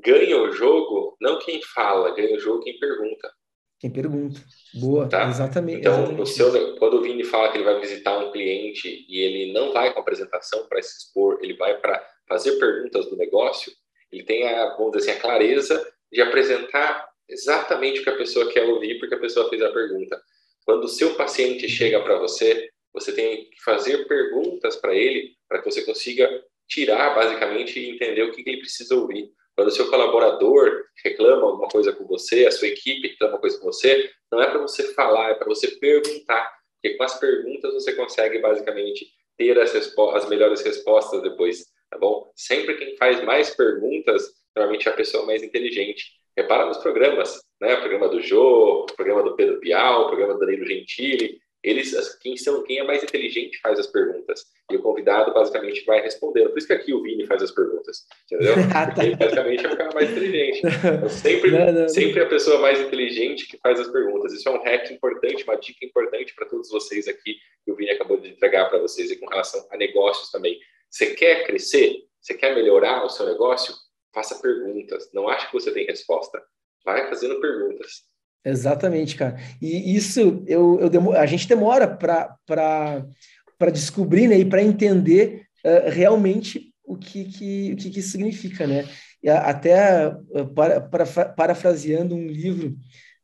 [0.02, 3.30] ganha o jogo, não quem fala, ganha o jogo quem pergunta.
[3.78, 4.40] Quem pergunta.
[4.72, 5.28] Boa, tá?
[5.28, 5.80] exatamente.
[5.80, 6.30] Então, exatamente.
[6.30, 9.92] Seu, quando o Vini fala que ele vai visitar um cliente e ele não vai
[9.92, 13.70] com apresentação para se expor, ele vai para fazer perguntas do negócio,
[14.10, 18.50] ele tem a, vamos dizer assim, a clareza de apresentar exatamente o que a pessoa
[18.50, 20.18] quer ouvir, porque a pessoa fez a pergunta.
[20.64, 25.60] Quando o seu paciente chega para você, você tem que fazer perguntas para ele, para
[25.60, 26.28] que você consiga
[26.68, 29.30] tirar, basicamente, e entender o que ele precisa ouvir.
[29.56, 33.58] Quando o seu colaborador reclama alguma coisa com você, a sua equipe reclama uma coisa
[33.58, 36.50] com você, não é para você falar, é para você perguntar.
[36.80, 42.30] Porque com as perguntas você consegue basicamente ter as, as melhores respostas depois, tá bom?
[42.36, 46.19] Sempre quem faz mais perguntas, normalmente é a pessoa mais inteligente.
[46.36, 47.74] Repara nos programas, né?
[47.74, 51.94] O programa do Jô, o programa do Pedro Bial, o programa do Danilo Gentili, eles,
[52.16, 56.48] quem são, quem é mais inteligente faz as perguntas e o convidado basicamente vai respondendo.
[56.50, 58.54] Por isso que aqui o Vini faz as perguntas, entendeu?
[58.54, 60.62] Porque ele basicamente é o cara mais inteligente.
[60.80, 64.32] Então, sempre, não, não, sempre a pessoa mais inteligente que faz as perguntas.
[64.32, 67.90] Isso é um hack importante, uma dica importante para todos vocês aqui que o Vini
[67.90, 70.58] acabou de entregar para vocês e com relação a negócios também.
[70.88, 72.04] Você quer crescer?
[72.20, 73.74] Você quer melhorar o seu negócio?
[74.12, 75.08] Faça perguntas.
[75.12, 76.42] Não ache que você tem resposta.
[76.84, 78.10] Vai fazendo perguntas.
[78.44, 79.36] Exatamente, cara.
[79.60, 86.72] E isso eu, eu a gente demora para descobrir né, e para entender uh, realmente
[86.82, 88.88] o que, que, o que, que isso significa, né?
[89.22, 92.76] E até uh, para, para, parafraseando um livro,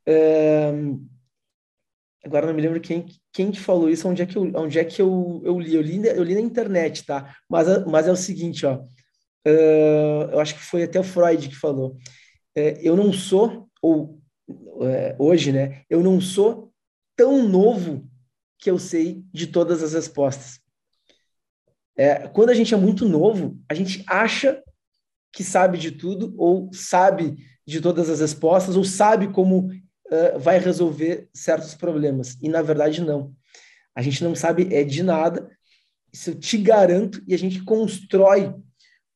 [0.06, 1.06] uh,
[2.22, 4.84] agora não me lembro quem, quem que falou isso, onde é que eu, onde é
[4.84, 7.34] que eu, eu li, eu li, eu li na internet, tá?
[7.48, 8.82] Mas, mas é o seguinte, ó,
[10.32, 11.96] eu acho que foi até o Freud que falou,
[12.54, 14.20] eu não sou, ou
[14.82, 15.82] é, hoje, né?
[15.88, 16.72] Eu não sou
[17.16, 18.08] tão novo
[18.58, 20.60] que eu sei de todas as respostas.
[21.96, 24.62] É, quando a gente é muito novo, a gente acha
[25.32, 30.58] que sabe de tudo, ou sabe de todas as respostas, ou sabe como uh, vai
[30.58, 32.36] resolver certos problemas.
[32.42, 33.34] E na verdade, não.
[33.94, 35.50] A gente não sabe é de nada.
[36.12, 38.54] Isso eu te garanto, e a gente constrói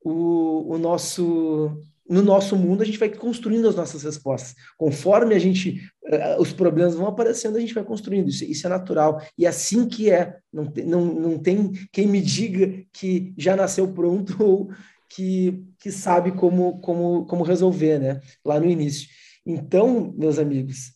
[0.02, 1.76] o, o nosso
[2.10, 4.56] no nosso mundo a gente vai construindo as nossas respostas.
[4.76, 8.28] Conforme a gente uh, os problemas vão aparecendo, a gente vai construindo.
[8.28, 9.22] Isso, isso é natural.
[9.38, 10.36] E é assim que é.
[10.52, 14.70] Não, não, não tem quem me diga que já nasceu pronto ou
[15.08, 18.20] que, que sabe como, como, como resolver, né?
[18.44, 19.08] Lá no início.
[19.46, 20.92] Então, meus amigos,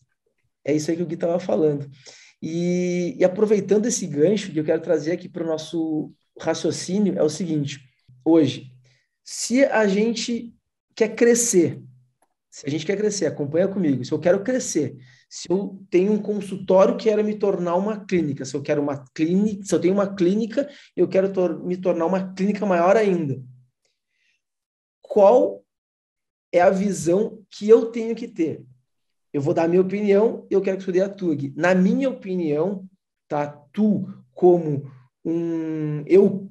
[0.65, 1.89] é isso aí que o Gui estava falando.
[2.43, 7.23] E, e aproveitando esse gancho que eu quero trazer aqui para o nosso raciocínio, é
[7.23, 7.81] o seguinte:
[8.25, 8.74] hoje,
[9.25, 10.55] se a gente
[10.95, 11.83] quer crescer,
[12.51, 14.05] se a gente quer crescer, acompanha comigo.
[14.05, 14.97] Se eu quero crescer,
[15.29, 18.45] se eu tenho um consultório, quero me tornar uma clínica.
[18.45, 22.07] Se eu quero uma clínica, se eu tenho uma clínica, eu quero tor me tornar
[22.07, 23.43] uma clínica maior ainda.
[25.03, 25.65] Qual
[26.53, 28.65] é a visão que eu tenho que ter?
[29.33, 31.35] Eu vou dar a minha opinião, eu quero que tu dê a tua.
[31.57, 32.89] Na minha opinião,
[33.27, 33.49] tá?
[33.73, 34.89] Tu como
[35.25, 36.49] um eu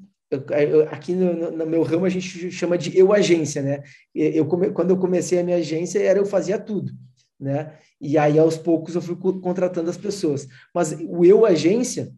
[0.90, 3.84] aqui no, no, meu ramo a gente chama de eu agência, né?
[4.14, 6.92] Eu, quando eu comecei a minha agência era eu fazia tudo,
[7.40, 7.74] né?
[8.00, 10.48] E aí, aos poucos, eu fui contratando as pessoas.
[10.76, 12.14] Mas o eu agência,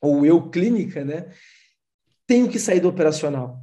[0.00, 1.30] ou eu clínica, né?
[2.26, 3.62] Tenho que sair do operacional.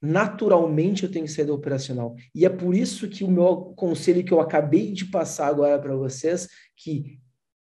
[0.00, 2.14] Naturalmente, eu tenho que sair do operacional.
[2.34, 5.96] E é por isso que o meu conselho que eu acabei de passar agora para
[5.96, 7.18] vocês, que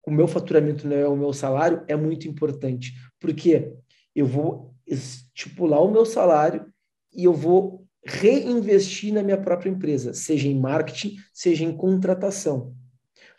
[0.06, 2.94] o meu faturamento não é o meu salário, é muito importante.
[3.20, 3.74] Porque
[4.16, 6.66] eu vou estipular o meu salário
[7.14, 12.76] e eu vou reinvestir na minha própria empresa, seja em marketing, seja em contratação.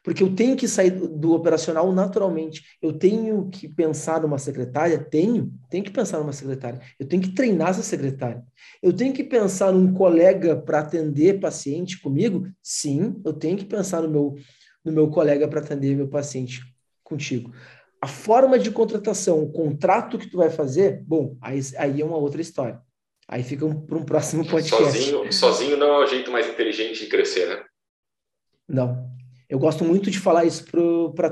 [0.03, 2.63] Porque eu tenho que sair do, operacional naturalmente.
[2.83, 4.99] Eu tenho que pensar numa secretária?
[4.99, 5.53] Tenho.
[5.71, 6.81] Tenho que pensar numa secretária.
[6.99, 8.43] Eu tenho que treinar essa secretária.
[8.83, 12.49] Eu tenho que pensar num colega para atender paciente comigo?
[12.61, 14.35] Sim, eu tenho que pensar no meu,
[14.85, 16.61] no meu colega para atender meu paciente
[17.05, 17.53] contigo.
[18.03, 22.17] A forma de contratação, o contrato que tu vai fazer, bom, aí, aí é uma
[22.17, 22.81] outra história.
[23.29, 24.85] Aí fica um, para um próximo podcast.
[24.85, 27.65] Sozinho, sozinho não é o jeito mais inteligente de crescer, né?
[28.69, 29.09] Não.
[29.49, 31.31] Eu gosto muito de falar isso, pro, pra,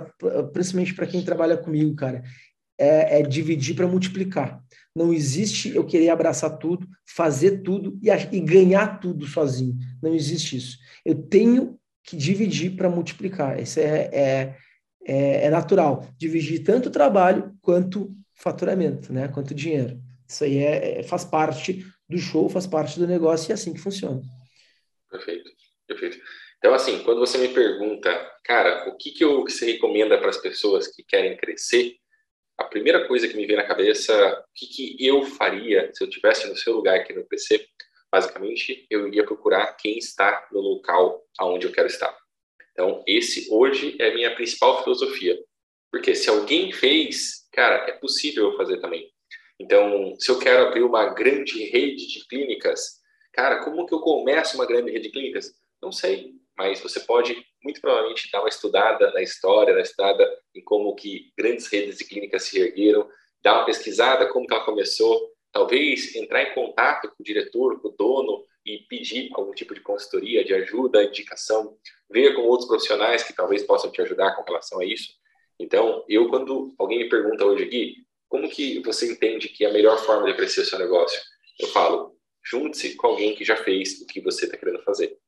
[0.53, 2.23] principalmente para quem trabalha comigo, cara.
[2.79, 4.63] É, é dividir para multiplicar.
[4.95, 9.77] Não existe eu querer abraçar tudo, fazer tudo e, e ganhar tudo sozinho.
[10.03, 10.79] Não existe isso.
[11.05, 13.61] Eu tenho que dividir para multiplicar.
[13.61, 14.57] Isso é, é,
[15.07, 16.07] é, é natural.
[16.17, 19.29] Dividir tanto trabalho quanto faturamento, né?
[19.29, 20.01] quanto dinheiro.
[20.27, 23.73] Isso aí é, é, faz parte do show, faz parte do negócio e é assim
[23.73, 24.21] que funciona.
[25.11, 25.51] Perfeito,
[25.87, 26.19] perfeito.
[26.59, 28.11] Então, assim, quando você me pergunta,
[28.45, 31.97] cara, o que, que, eu, que você recomenda para as pessoas que querem crescer,
[32.59, 36.11] a primeira coisa que me vem na cabeça, o que, que eu faria se eu
[36.11, 37.67] tivesse no seu lugar aqui no PC,
[38.13, 42.15] basicamente, eu iria procurar quem está no local aonde eu quero estar.
[42.81, 45.38] Então, esse hoje é a minha principal filosofia.
[45.93, 49.07] Porque se alguém fez, cara, é possível eu fazer também.
[49.61, 53.01] Então, se eu quero abrir uma grande rede de clínicas,
[53.35, 55.53] cara, como que eu começo uma grande rede de clínicas?
[55.83, 60.64] Não sei, mas você pode muito provavelmente dar uma estudada na história, na estudada em
[60.64, 63.07] como que grandes redes de clínicas se ergueram,
[63.43, 67.88] dar uma pesquisada como que ela começou, talvez entrar em contato com o diretor, com
[67.88, 71.77] o dono e pedir algum tipo de consultoria, de ajuda, indicação,
[72.11, 75.14] ver com outros profissionais que talvez possam te ajudar com relação a isso.
[75.59, 77.96] Então, eu quando alguém me pergunta hoje, Gui,
[78.29, 81.20] como que você entende que é a melhor forma de crescer o seu negócio?
[81.59, 85.18] Eu falo, junte-se com alguém que já fez o que você está querendo fazer.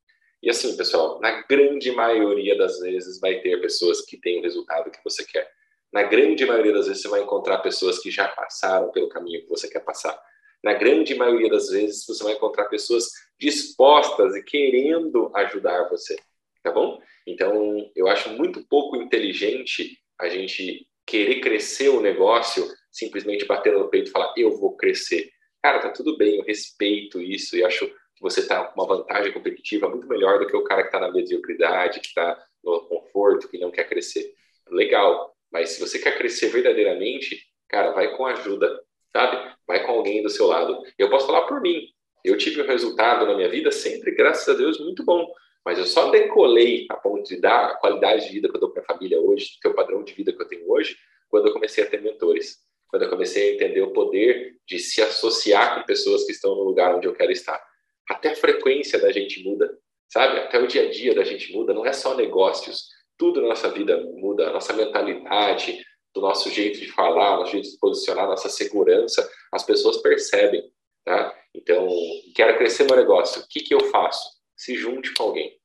[0.43, 4.91] E assim, pessoal, na grande maioria das vezes vai ter pessoas que têm o resultado
[4.91, 5.49] que você quer.
[5.93, 9.49] Na grande maioria das vezes você vai encontrar pessoas que já passaram pelo caminho que
[9.49, 10.19] você quer passar.
[10.63, 16.17] Na grande maioria das vezes você vai encontrar pessoas dispostas e querendo ajudar você,
[16.63, 17.01] tá bom?
[17.27, 23.89] Então, eu acho muito pouco inteligente a gente querer crescer o negócio simplesmente batendo no
[23.89, 25.31] peito e falar, eu vou crescer.
[25.63, 29.33] Cara, tá tudo bem, eu respeito isso e acho que você tá com uma vantagem
[29.33, 33.49] competitiva muito melhor do que o cara que está na mediocridade, que está no conforto,
[33.49, 34.33] que não quer crescer.
[34.71, 38.81] Legal, mas se você quer crescer verdadeiramente, cara, vai com ajuda,
[39.13, 39.53] sabe?
[39.67, 40.83] Vai com alguém do seu lado.
[40.99, 41.89] Eu posso falar por mim.
[42.25, 45.33] Eu tive um resultado na minha vida sempre, graças a Deus, muito bom.
[45.65, 48.71] Mas eu só decolei a ponto de dar a qualidade de vida que eu dou
[48.71, 50.97] para a família hoje, que é o padrão de vida que eu tenho hoje,
[51.29, 55.01] quando eu comecei a ter mentores quando eu comecei a entender o poder de se
[55.01, 57.59] associar com pessoas que estão no lugar onde eu quero estar.
[58.07, 59.79] Até a frequência da gente muda,
[60.11, 60.39] sabe?
[60.39, 63.71] Até o dia a dia da gente muda, não é só negócios, tudo na nossa
[63.71, 65.83] vida muda, a nossa mentalidade,
[66.15, 70.71] do nosso jeito de falar, nosso jeito de posicionar, nossa segurança, as pessoas percebem,
[71.05, 71.35] tá?
[71.55, 71.89] Então,
[72.35, 74.29] quero crescer meu negócio, o que que eu faço?
[74.57, 75.59] Se junte com alguém.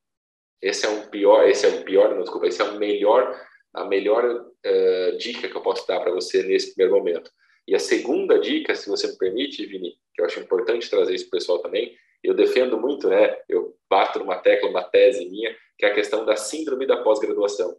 [0.60, 3.38] Esse é um pior, esse é o pior, não desculpa, esse é o melhor
[3.72, 7.30] a melhor uh, dica que eu posso dar para você nesse primeiro momento.
[7.66, 11.28] E a segunda dica, se você me permite, Vini, que eu acho importante trazer isso
[11.28, 13.38] para o pessoal também, eu defendo muito, né?
[13.48, 17.76] Eu bato numa tecla, uma tese minha, que é a questão da síndrome da pós-graduação.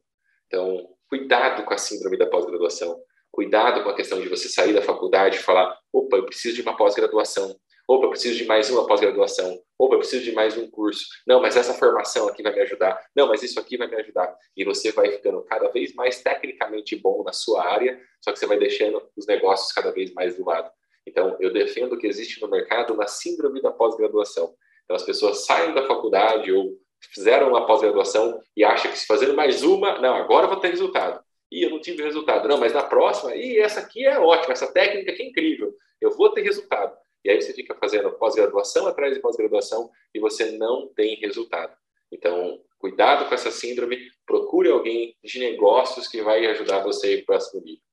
[0.47, 3.01] Então, cuidado com a síndrome da pós-graduação.
[3.31, 6.61] Cuidado com a questão de você sair da faculdade e falar: opa, eu preciso de
[6.61, 7.55] uma pós-graduação.
[7.87, 9.59] Opa, eu preciso de mais uma pós-graduação.
[9.77, 11.05] Opa, eu preciso de mais um curso.
[11.25, 12.99] Não, mas essa formação aqui vai me ajudar.
[13.15, 14.35] Não, mas isso aqui vai me ajudar.
[14.55, 18.45] E você vai ficando cada vez mais tecnicamente bom na sua área, só que você
[18.45, 20.69] vai deixando os negócios cada vez mais do lado.
[21.07, 24.53] Então, eu defendo que existe no mercado uma síndrome da pós-graduação.
[24.83, 26.77] Então, as pessoas saem da faculdade ou
[27.13, 31.23] fizeram uma pós-graduação e acham que se fazendo mais uma, não, agora vou ter resultado.
[31.51, 32.47] E eu não tive resultado.
[32.47, 35.73] Não, mas na próxima, e essa aqui é ótima, essa técnica aqui é incrível.
[35.99, 36.95] Eu vou ter resultado.
[37.23, 41.73] E aí você fica fazendo pós-graduação atrás de pós-graduação e você não tem resultado.
[42.11, 47.25] Então, cuidado com essa síndrome, procure alguém de negócios que vai ajudar você para o
[47.25, 47.83] próximo nível.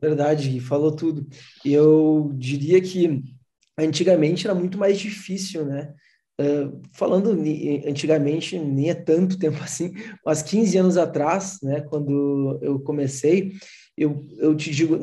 [0.00, 1.26] Verdade, falou tudo.
[1.64, 3.22] Eu diria que
[3.76, 5.94] antigamente era muito mais difícil, né?
[6.40, 7.30] Uh, falando
[7.86, 9.92] antigamente, nem é tanto tempo assim,
[10.24, 13.52] mas 15 anos atrás, né, quando eu comecei,
[13.96, 14.98] eu, eu te digo,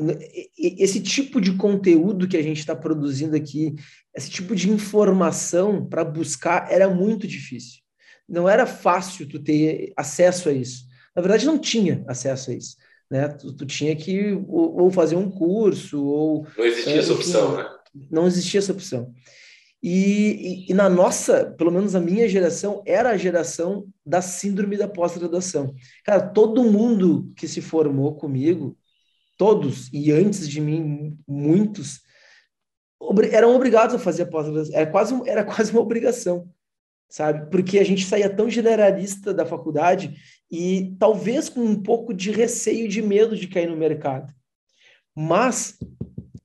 [0.58, 3.76] esse tipo de conteúdo que a gente está produzindo aqui,
[4.16, 7.82] esse tipo de informação para buscar era muito difícil.
[8.28, 10.86] Não era fácil tu ter acesso a isso.
[11.16, 12.76] Na verdade, não tinha acesso a isso.
[13.10, 13.28] Né?
[13.28, 16.48] Tu, tu tinha que ou, ou, fazer um curso, ou.
[16.58, 17.70] Não existia é, essa opção, né?
[18.12, 19.14] Não existia essa opção.
[19.82, 24.76] E, e, e, na nossa, pelo menos a minha geração, era a geração da síndrome
[24.76, 25.74] da pós-graduação.
[26.04, 28.78] Cara, todo mundo que se formou comigo
[29.38, 32.02] todos, e antes de mim, muitos,
[33.32, 34.76] eram obrigados a fazer pós-graduação.
[34.76, 36.50] Era quase, era quase uma obrigação,
[37.08, 37.50] sabe?
[37.52, 40.16] Porque a gente saía tão generalista da faculdade
[40.50, 44.34] e talvez com um pouco de receio de medo de cair no mercado.
[45.16, 45.78] Mas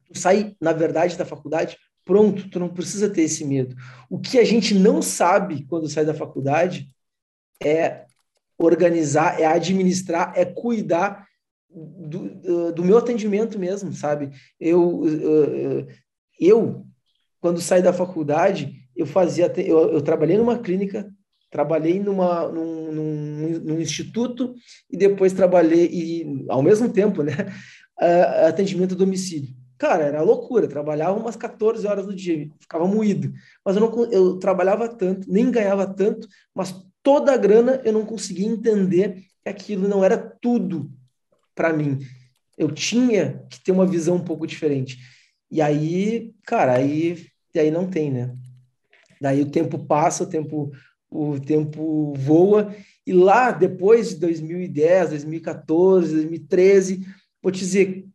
[0.05, 3.77] tu sai, na verdade, da faculdade, pronto, tu não precisa ter esse medo.
[4.11, 6.89] O que a gente não sabe quando sai da faculdade
[7.63, 8.05] é
[8.59, 11.27] organizar, é administrar, é cuidar
[11.71, 14.31] do, do meu atendimento mesmo, sabe?
[14.61, 15.87] Eu, eu,
[16.39, 16.87] eu,
[17.41, 21.11] quando saí da faculdade, eu fazia, eu, eu trabalhei numa clínica,
[21.51, 24.55] trabalhei numa, num, num, num, instituto
[24.91, 27.33] e depois trabalhei, e, ao mesmo tempo, né,
[28.47, 29.62] atendimento domicílio.
[29.83, 33.33] Cara, era loucura, trabalhava umas 14 horas do dia, ficava moído.
[33.65, 36.73] Mas eu, não, eu trabalhava tanto, nem ganhava tanto, mas
[37.03, 40.89] toda a grana eu não conseguia entender que aquilo não era tudo
[41.53, 41.99] para mim.
[42.57, 44.99] Eu tinha que ter uma visão um pouco diferente.
[45.51, 48.37] E aí, cara, aí, e aí não tem, né?
[49.21, 50.71] Daí o tempo passa, o tempo,
[51.11, 52.73] o tempo voa,
[53.05, 57.05] e lá depois de 2010, 2014, 2013,
[57.43, 58.12] vou te dizer,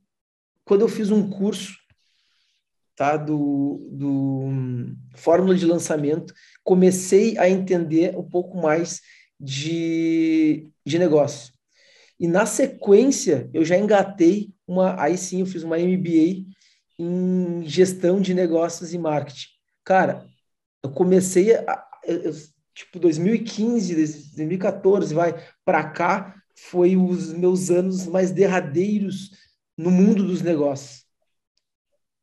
[0.68, 1.78] quando eu fiz um curso
[2.94, 4.50] tá, do, do
[5.16, 9.02] Fórmula de Lançamento, comecei a entender um pouco mais
[9.40, 11.54] de, de negócio.
[12.20, 15.02] E na sequência, eu já engatei uma.
[15.02, 16.46] Aí sim, eu fiz uma MBA
[17.00, 19.48] em gestão de negócios e marketing.
[19.86, 20.26] Cara,
[20.84, 21.88] eu comecei a.
[22.04, 22.34] Eu,
[22.74, 29.47] tipo, 2015, 2014, vai para cá, foi os meus anos mais derradeiros
[29.78, 31.06] no mundo dos negócios.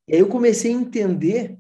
[0.09, 1.59] E aí eu comecei a entender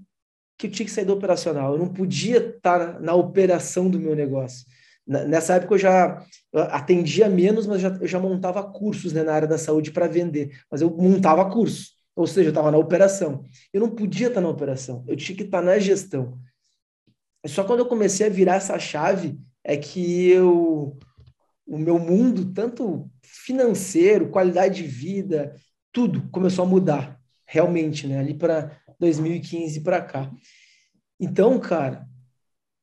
[0.58, 1.72] que eu tinha que sair do operacional.
[1.72, 4.66] Eu não podia estar na operação do meu negócio.
[5.06, 6.24] Nessa época eu já
[6.70, 10.58] atendia menos, mas já, eu já montava cursos né, na área da saúde para vender.
[10.70, 13.44] Mas eu montava curso, ou seja, eu estava na operação.
[13.72, 16.38] Eu não podia estar na operação, eu tinha que estar na gestão.
[17.46, 20.96] Só quando eu comecei a virar essa chave é que eu,
[21.66, 25.54] o meu mundo, tanto financeiro, qualidade de vida,
[25.94, 28.18] tudo começou a mudar, realmente, né?
[28.18, 30.30] Ali para 2015 para cá.
[31.18, 32.04] Então, cara,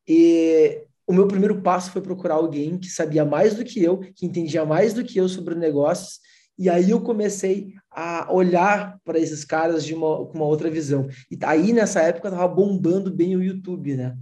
[0.07, 4.26] e o meu primeiro passo foi procurar alguém que sabia mais do que eu, que
[4.26, 6.20] entendia mais do que eu sobre negócios,
[6.57, 11.07] e aí eu comecei a olhar para esses caras de uma, com uma outra visão.
[11.30, 14.16] E aí, nessa época, estava bombando bem o YouTube, né?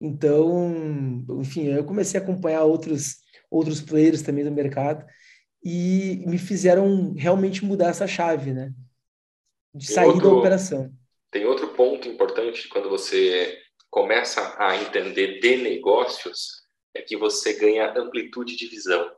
[0.00, 3.16] Então, enfim, eu comecei a acompanhar outros,
[3.50, 5.04] outros players também do mercado
[5.62, 8.72] e me fizeram realmente mudar essa chave, né?
[9.74, 10.92] De sair outro, da operação.
[11.30, 13.58] Tem outro ponto importante quando você
[13.90, 16.62] começa a entender de negócios
[16.94, 19.10] é que você ganha amplitude de visão.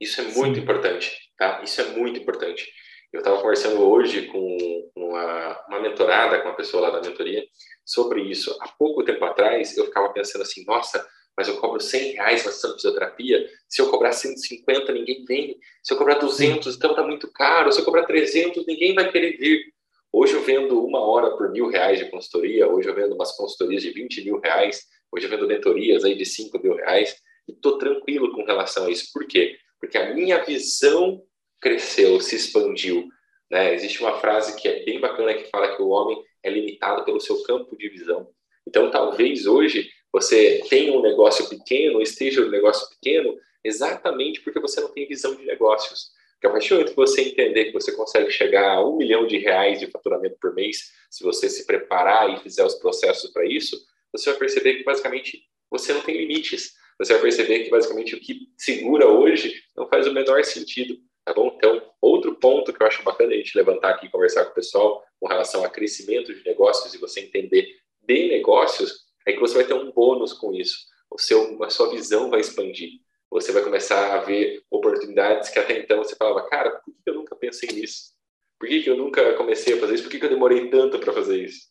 [0.00, 0.62] Isso é muito Sim.
[0.62, 1.60] importante, tá?
[1.62, 2.70] Isso é muito importante.
[3.12, 7.44] Eu estava conversando hoje com uma, uma mentorada, com uma pessoa lá da mentoria,
[7.84, 8.56] sobre isso.
[8.60, 11.06] Há pouco tempo atrás, eu ficava pensando assim, nossa,
[11.36, 15.56] mas eu cobro 100 reais na sessão de fisioterapia, se eu cobrar 150, ninguém vem.
[15.82, 17.72] Se eu cobrar 200, então tá muito caro.
[17.72, 19.72] Se eu cobrar 300, ninguém vai querer vir.
[20.12, 23.82] Hoje eu vendo uma hora por mil reais de consultoria, hoje eu vendo umas consultorias
[23.82, 27.16] de 20 mil reais, hoje eu vendo mentorias aí de 5 mil reais,
[27.48, 29.10] e estou tranquilo com relação a isso.
[29.12, 29.56] Por quê?
[29.78, 31.22] Porque a minha visão
[31.60, 33.08] cresceu, se expandiu.
[33.48, 33.72] Né?
[33.74, 37.20] Existe uma frase que é bem bacana que fala que o homem é limitado pelo
[37.20, 38.28] seu campo de visão.
[38.66, 44.80] Então, talvez hoje você tenha um negócio pequeno, esteja um negócio pequeno, exatamente porque você
[44.80, 46.10] não tem visão de negócios.
[46.32, 49.26] Porque a partir do momento que você entender que você consegue chegar a um milhão
[49.26, 53.44] de reais de faturamento por mês, se você se preparar e fizer os processos para
[53.44, 53.78] isso,
[54.10, 56.72] você vai perceber que basicamente você não tem limites.
[56.98, 61.32] Você vai perceber que basicamente o que segura hoje não faz o menor sentido, tá
[61.32, 61.52] bom?
[61.56, 64.54] Então, outro ponto que eu acho bacana a gente levantar aqui e conversar com o
[64.54, 69.54] pessoal com relação a crescimento de negócios e você entender de negócios é que você
[69.54, 70.86] vai ter um bônus com isso.
[71.10, 73.00] O seu, a sua visão vai expandir
[73.30, 77.14] você vai começar a ver oportunidades que até então você falava, cara, por que eu
[77.14, 78.12] nunca pensei nisso?
[78.58, 80.02] Por que, que eu nunca comecei a fazer isso?
[80.02, 81.70] Por que, que eu demorei tanto para fazer isso?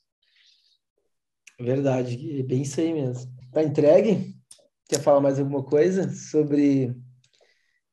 [1.59, 3.29] Verdade, é bem isso aí mesmo.
[3.51, 4.33] tá entregue?
[4.87, 6.95] Quer falar mais alguma coisa sobre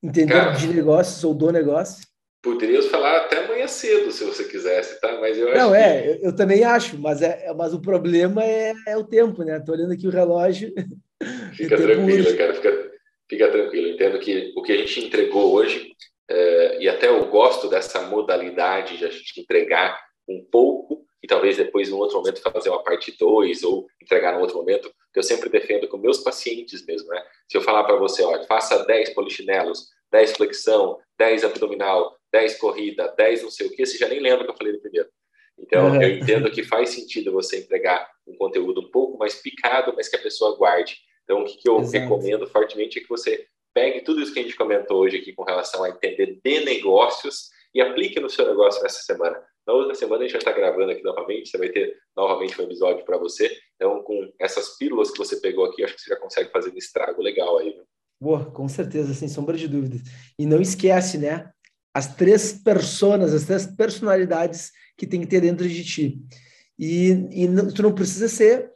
[0.01, 2.07] entender Cara, de negócios ou do negócio?
[2.43, 5.19] Poderíamos falar até amanhã cedo, se você quisesse, tá?
[5.21, 6.09] Mas eu acho Não, é, que...
[6.09, 9.57] eu, eu, também acho, mas, é, mas o problema é, é o tempo, né?
[9.57, 10.73] Estou olhando aqui o relógio.
[11.57, 12.93] Fica tranquilo, cara, fica,
[13.29, 13.89] fica tranquilo.
[13.89, 15.93] Entendo que o que a gente entregou hoje,
[16.29, 21.57] é, e até eu gosto dessa modalidade de a gente entregar um pouco e talvez
[21.57, 25.25] depois, em outro momento, fazer uma parte 2 ou entregar em outro momento, que eu
[25.25, 27.21] sempre defendo com meus pacientes mesmo, né?
[27.51, 33.15] Se eu falar para você, olha, faça 10 polichinelos, 10 flexão, 10 abdominal, 10 corrida,
[33.17, 35.09] 10 não sei o que, você já nem lembra que eu falei no primeiro.
[35.59, 36.03] Então, uhum.
[36.03, 40.17] eu entendo que faz sentido você entregar um conteúdo um pouco mais picado, mas que
[40.17, 40.99] a pessoa guarde.
[41.25, 41.99] Então, o que, que eu Exato.
[41.99, 45.45] recomendo fortemente é que você pegue tudo isso que a gente comentou hoje aqui com
[45.45, 49.43] relação a entender de negócios e aplique no seu negócio nessa semana.
[49.67, 52.65] Na outra semana a gente vai estar gravando aqui novamente, você vai ter novamente um
[52.65, 53.51] episódio para você.
[53.77, 56.77] Então, com essas pílulas que você pegou aqui, acho que você já consegue fazer um
[56.77, 57.75] estrago legal aí.
[58.21, 60.01] Boa, com certeza, sem sombra de dúvidas.
[60.39, 61.51] E não esquece, né?
[61.97, 66.23] As três personas, as três personalidades que tem que ter dentro de ti.
[66.79, 68.71] E, e tu não precisa ser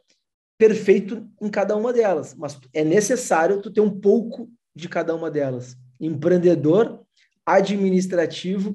[0.57, 5.29] perfeito em cada uma delas, mas é necessário tu ter um pouco de cada uma
[5.29, 5.77] delas.
[5.99, 7.05] Empreendedor,
[7.45, 8.73] administrativo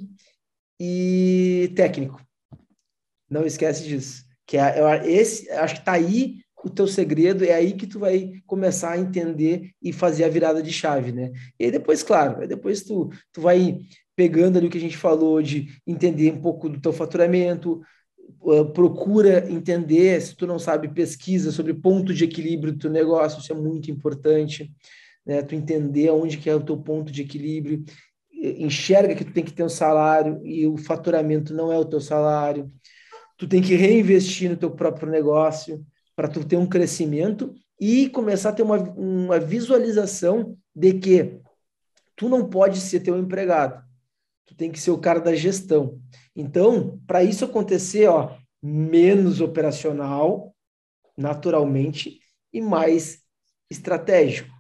[0.79, 2.25] e técnico.
[3.29, 4.25] Não esquece disso.
[4.47, 8.43] Que é, esse, acho que está aí o teu segredo, é aí que tu vai
[8.47, 11.33] começar a entender e fazer a virada de chave, né?
[11.59, 13.81] E depois, claro, depois tu, tu vai
[14.17, 17.83] pegando ali o que a gente falou de entender um pouco do teu faturamento,
[18.41, 23.41] uh, procura entender, se tu não sabe, pesquisa sobre ponto de equilíbrio do teu negócio,
[23.41, 24.73] isso é muito importante,
[25.25, 25.43] né?
[25.43, 27.85] Tu entender onde que é o teu ponto de equilíbrio,
[28.33, 32.01] enxerga que tu tem que ter um salário e o faturamento não é o teu
[32.01, 32.71] salário.
[33.37, 38.51] Tu tem que reinvestir no teu próprio negócio para tu ter um crescimento e começar
[38.51, 41.41] a ter uma, uma visualização de que
[42.15, 43.85] tu não pode ser teu empregado.
[44.47, 46.01] Tu tem que ser o cara da gestão.
[46.35, 50.55] Então, para isso acontecer, ó, menos operacional,
[51.17, 52.21] naturalmente,
[52.53, 53.23] e mais
[53.71, 54.55] estratégico.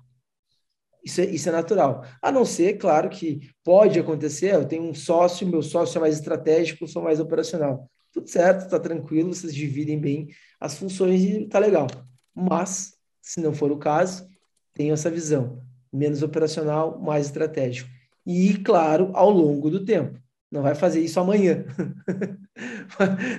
[1.04, 2.04] Isso é, isso é natural.
[2.20, 6.16] A não ser, claro, que pode acontecer, eu tenho um sócio, meu sócio é mais
[6.16, 7.88] estratégico, eu sou mais operacional.
[8.12, 10.28] Tudo certo, está tranquilo, vocês dividem bem
[10.58, 11.86] as funções e está legal.
[12.34, 14.26] Mas, se não for o caso,
[14.74, 15.62] tenho essa visão.
[15.92, 17.88] Menos operacional, mais estratégico.
[18.26, 20.18] E, claro, ao longo do tempo.
[20.50, 21.64] Não vai fazer isso amanhã.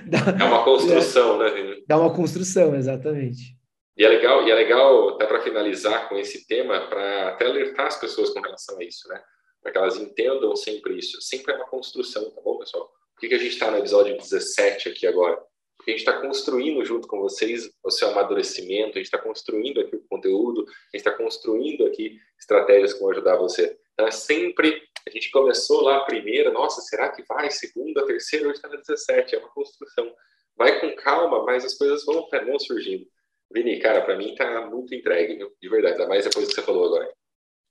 [0.06, 1.82] Dá, é uma construção, é, né?
[1.86, 3.56] Dá uma construção, exatamente.
[3.96, 7.86] E é legal, e é legal até para finalizar com esse tema, para até alertar
[7.86, 9.20] as pessoas com relação a isso, né?
[9.60, 11.20] Para que elas entendam sempre isso.
[11.20, 12.86] Sempre é uma construção, tá bom, pessoal?
[12.86, 15.36] Por que, que a gente está no episódio 17 aqui agora?
[15.76, 19.80] Porque a gente está construindo junto com vocês o seu amadurecimento, a gente está construindo
[19.80, 23.76] aqui o conteúdo, a gente está construindo aqui estratégias que vão ajudar você.
[23.98, 27.50] Então, é sempre, a gente começou lá a primeira, nossa, será que vai?
[27.50, 30.08] Segunda, terceira, hoje está no 17, é uma construção.
[30.56, 33.04] Vai com calma, mas as coisas vão, vão surgindo.
[33.52, 35.50] Vini, cara, para mim tá muito entregue, viu?
[35.60, 37.12] de verdade, ainda mais depois que você falou agora.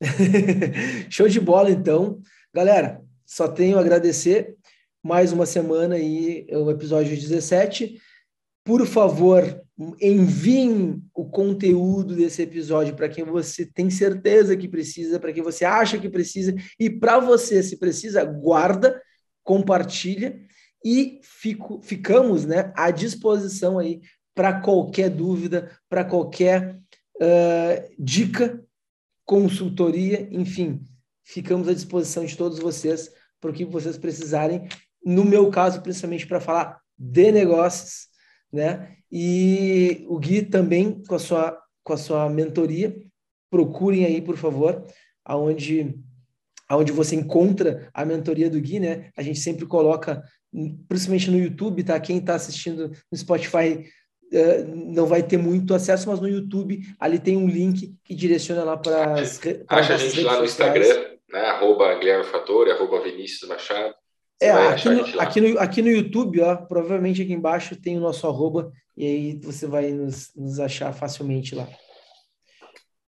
[1.09, 2.19] Show de bola, então.
[2.53, 4.57] Galera, só tenho a agradecer
[5.01, 8.01] mais uma semana aí, o episódio 17.
[8.65, 9.63] Por favor,
[10.01, 15.65] enviem o conteúdo desse episódio para quem você tem certeza que precisa, para quem você
[15.65, 18.99] acha que precisa, e para você, se precisa, guarda,
[19.43, 20.39] compartilha
[20.83, 24.01] e fico, ficamos né, à disposição aí
[24.33, 26.75] para qualquer dúvida, para qualquer
[27.15, 28.63] uh, dica,
[29.25, 30.83] consultoria, enfim,
[31.23, 34.67] ficamos à disposição de todos vocês para o que vocês precisarem.
[35.03, 38.07] No meu caso, principalmente para falar de negócios,
[38.51, 38.96] né?
[39.11, 42.93] E o Gui também com a sua com a sua mentoria,
[43.49, 44.83] procurem aí, por favor,
[45.23, 45.95] aonde
[46.67, 49.09] aonde você encontra a mentoria do Gui, né?
[49.15, 50.21] A gente sempre coloca,
[50.89, 51.97] principalmente no YouTube, tá?
[51.97, 53.85] Quem está assistindo no Spotify
[54.29, 58.61] Uh, não vai ter muito acesso, mas no YouTube ali tem um link que direciona
[58.61, 59.39] lá para as
[59.69, 60.85] Acha a gente lá no sociais.
[60.85, 61.39] Instagram, né?
[61.45, 62.25] Arroba Guilherme
[62.73, 63.95] arroba Vinícius Machado.
[64.41, 68.27] É, aqui no, aqui, no, aqui no YouTube, ó, provavelmente aqui embaixo tem o nosso
[68.27, 71.67] arroba, e aí você vai nos, nos achar facilmente lá.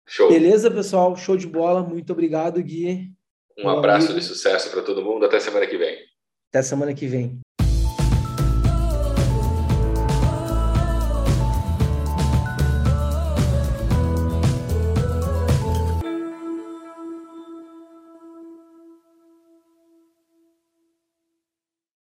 [0.07, 0.29] Show.
[0.31, 1.15] Beleza, pessoal?
[1.17, 1.83] Show de bola.
[1.83, 3.13] Muito obrigado, Gui.
[3.59, 5.27] Um abraço de sucesso para todo mundo.
[5.27, 5.99] Até semana que vem.
[6.49, 7.39] Até semana que vem.